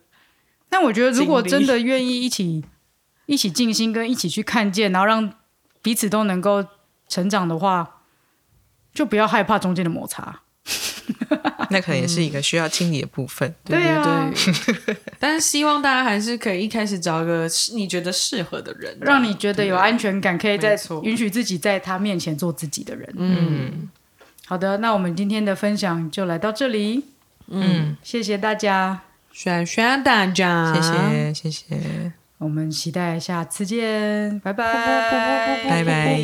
[0.69, 2.65] 但我觉得，如果真的愿意一起
[3.27, 5.35] 一起静心，跟一起去看见，然后让
[5.83, 6.65] 彼此都能够
[7.09, 8.01] 成长的话，
[8.95, 10.41] 就不要害怕中间的摩擦。
[11.71, 13.55] 那可能也是一个需要清理的部分。
[13.65, 14.31] 对对啊
[14.87, 23.13] 对，但是希望大家还是可以一开始找一个你觉得适合的人，让你觉得有安全感，可以在允许自己在他面前做自己的人。
[23.17, 23.89] 嗯
[24.47, 27.05] 好的那我们今天的分享就来到这里。
[27.49, 27.97] 嗯。
[28.03, 29.03] 谢谢大家。
[29.33, 32.13] 轩轩大家谢谢谢谢。
[32.37, 34.39] 我们期待下次见。
[34.41, 35.65] 拜拜。
[35.69, 36.21] 拜拜。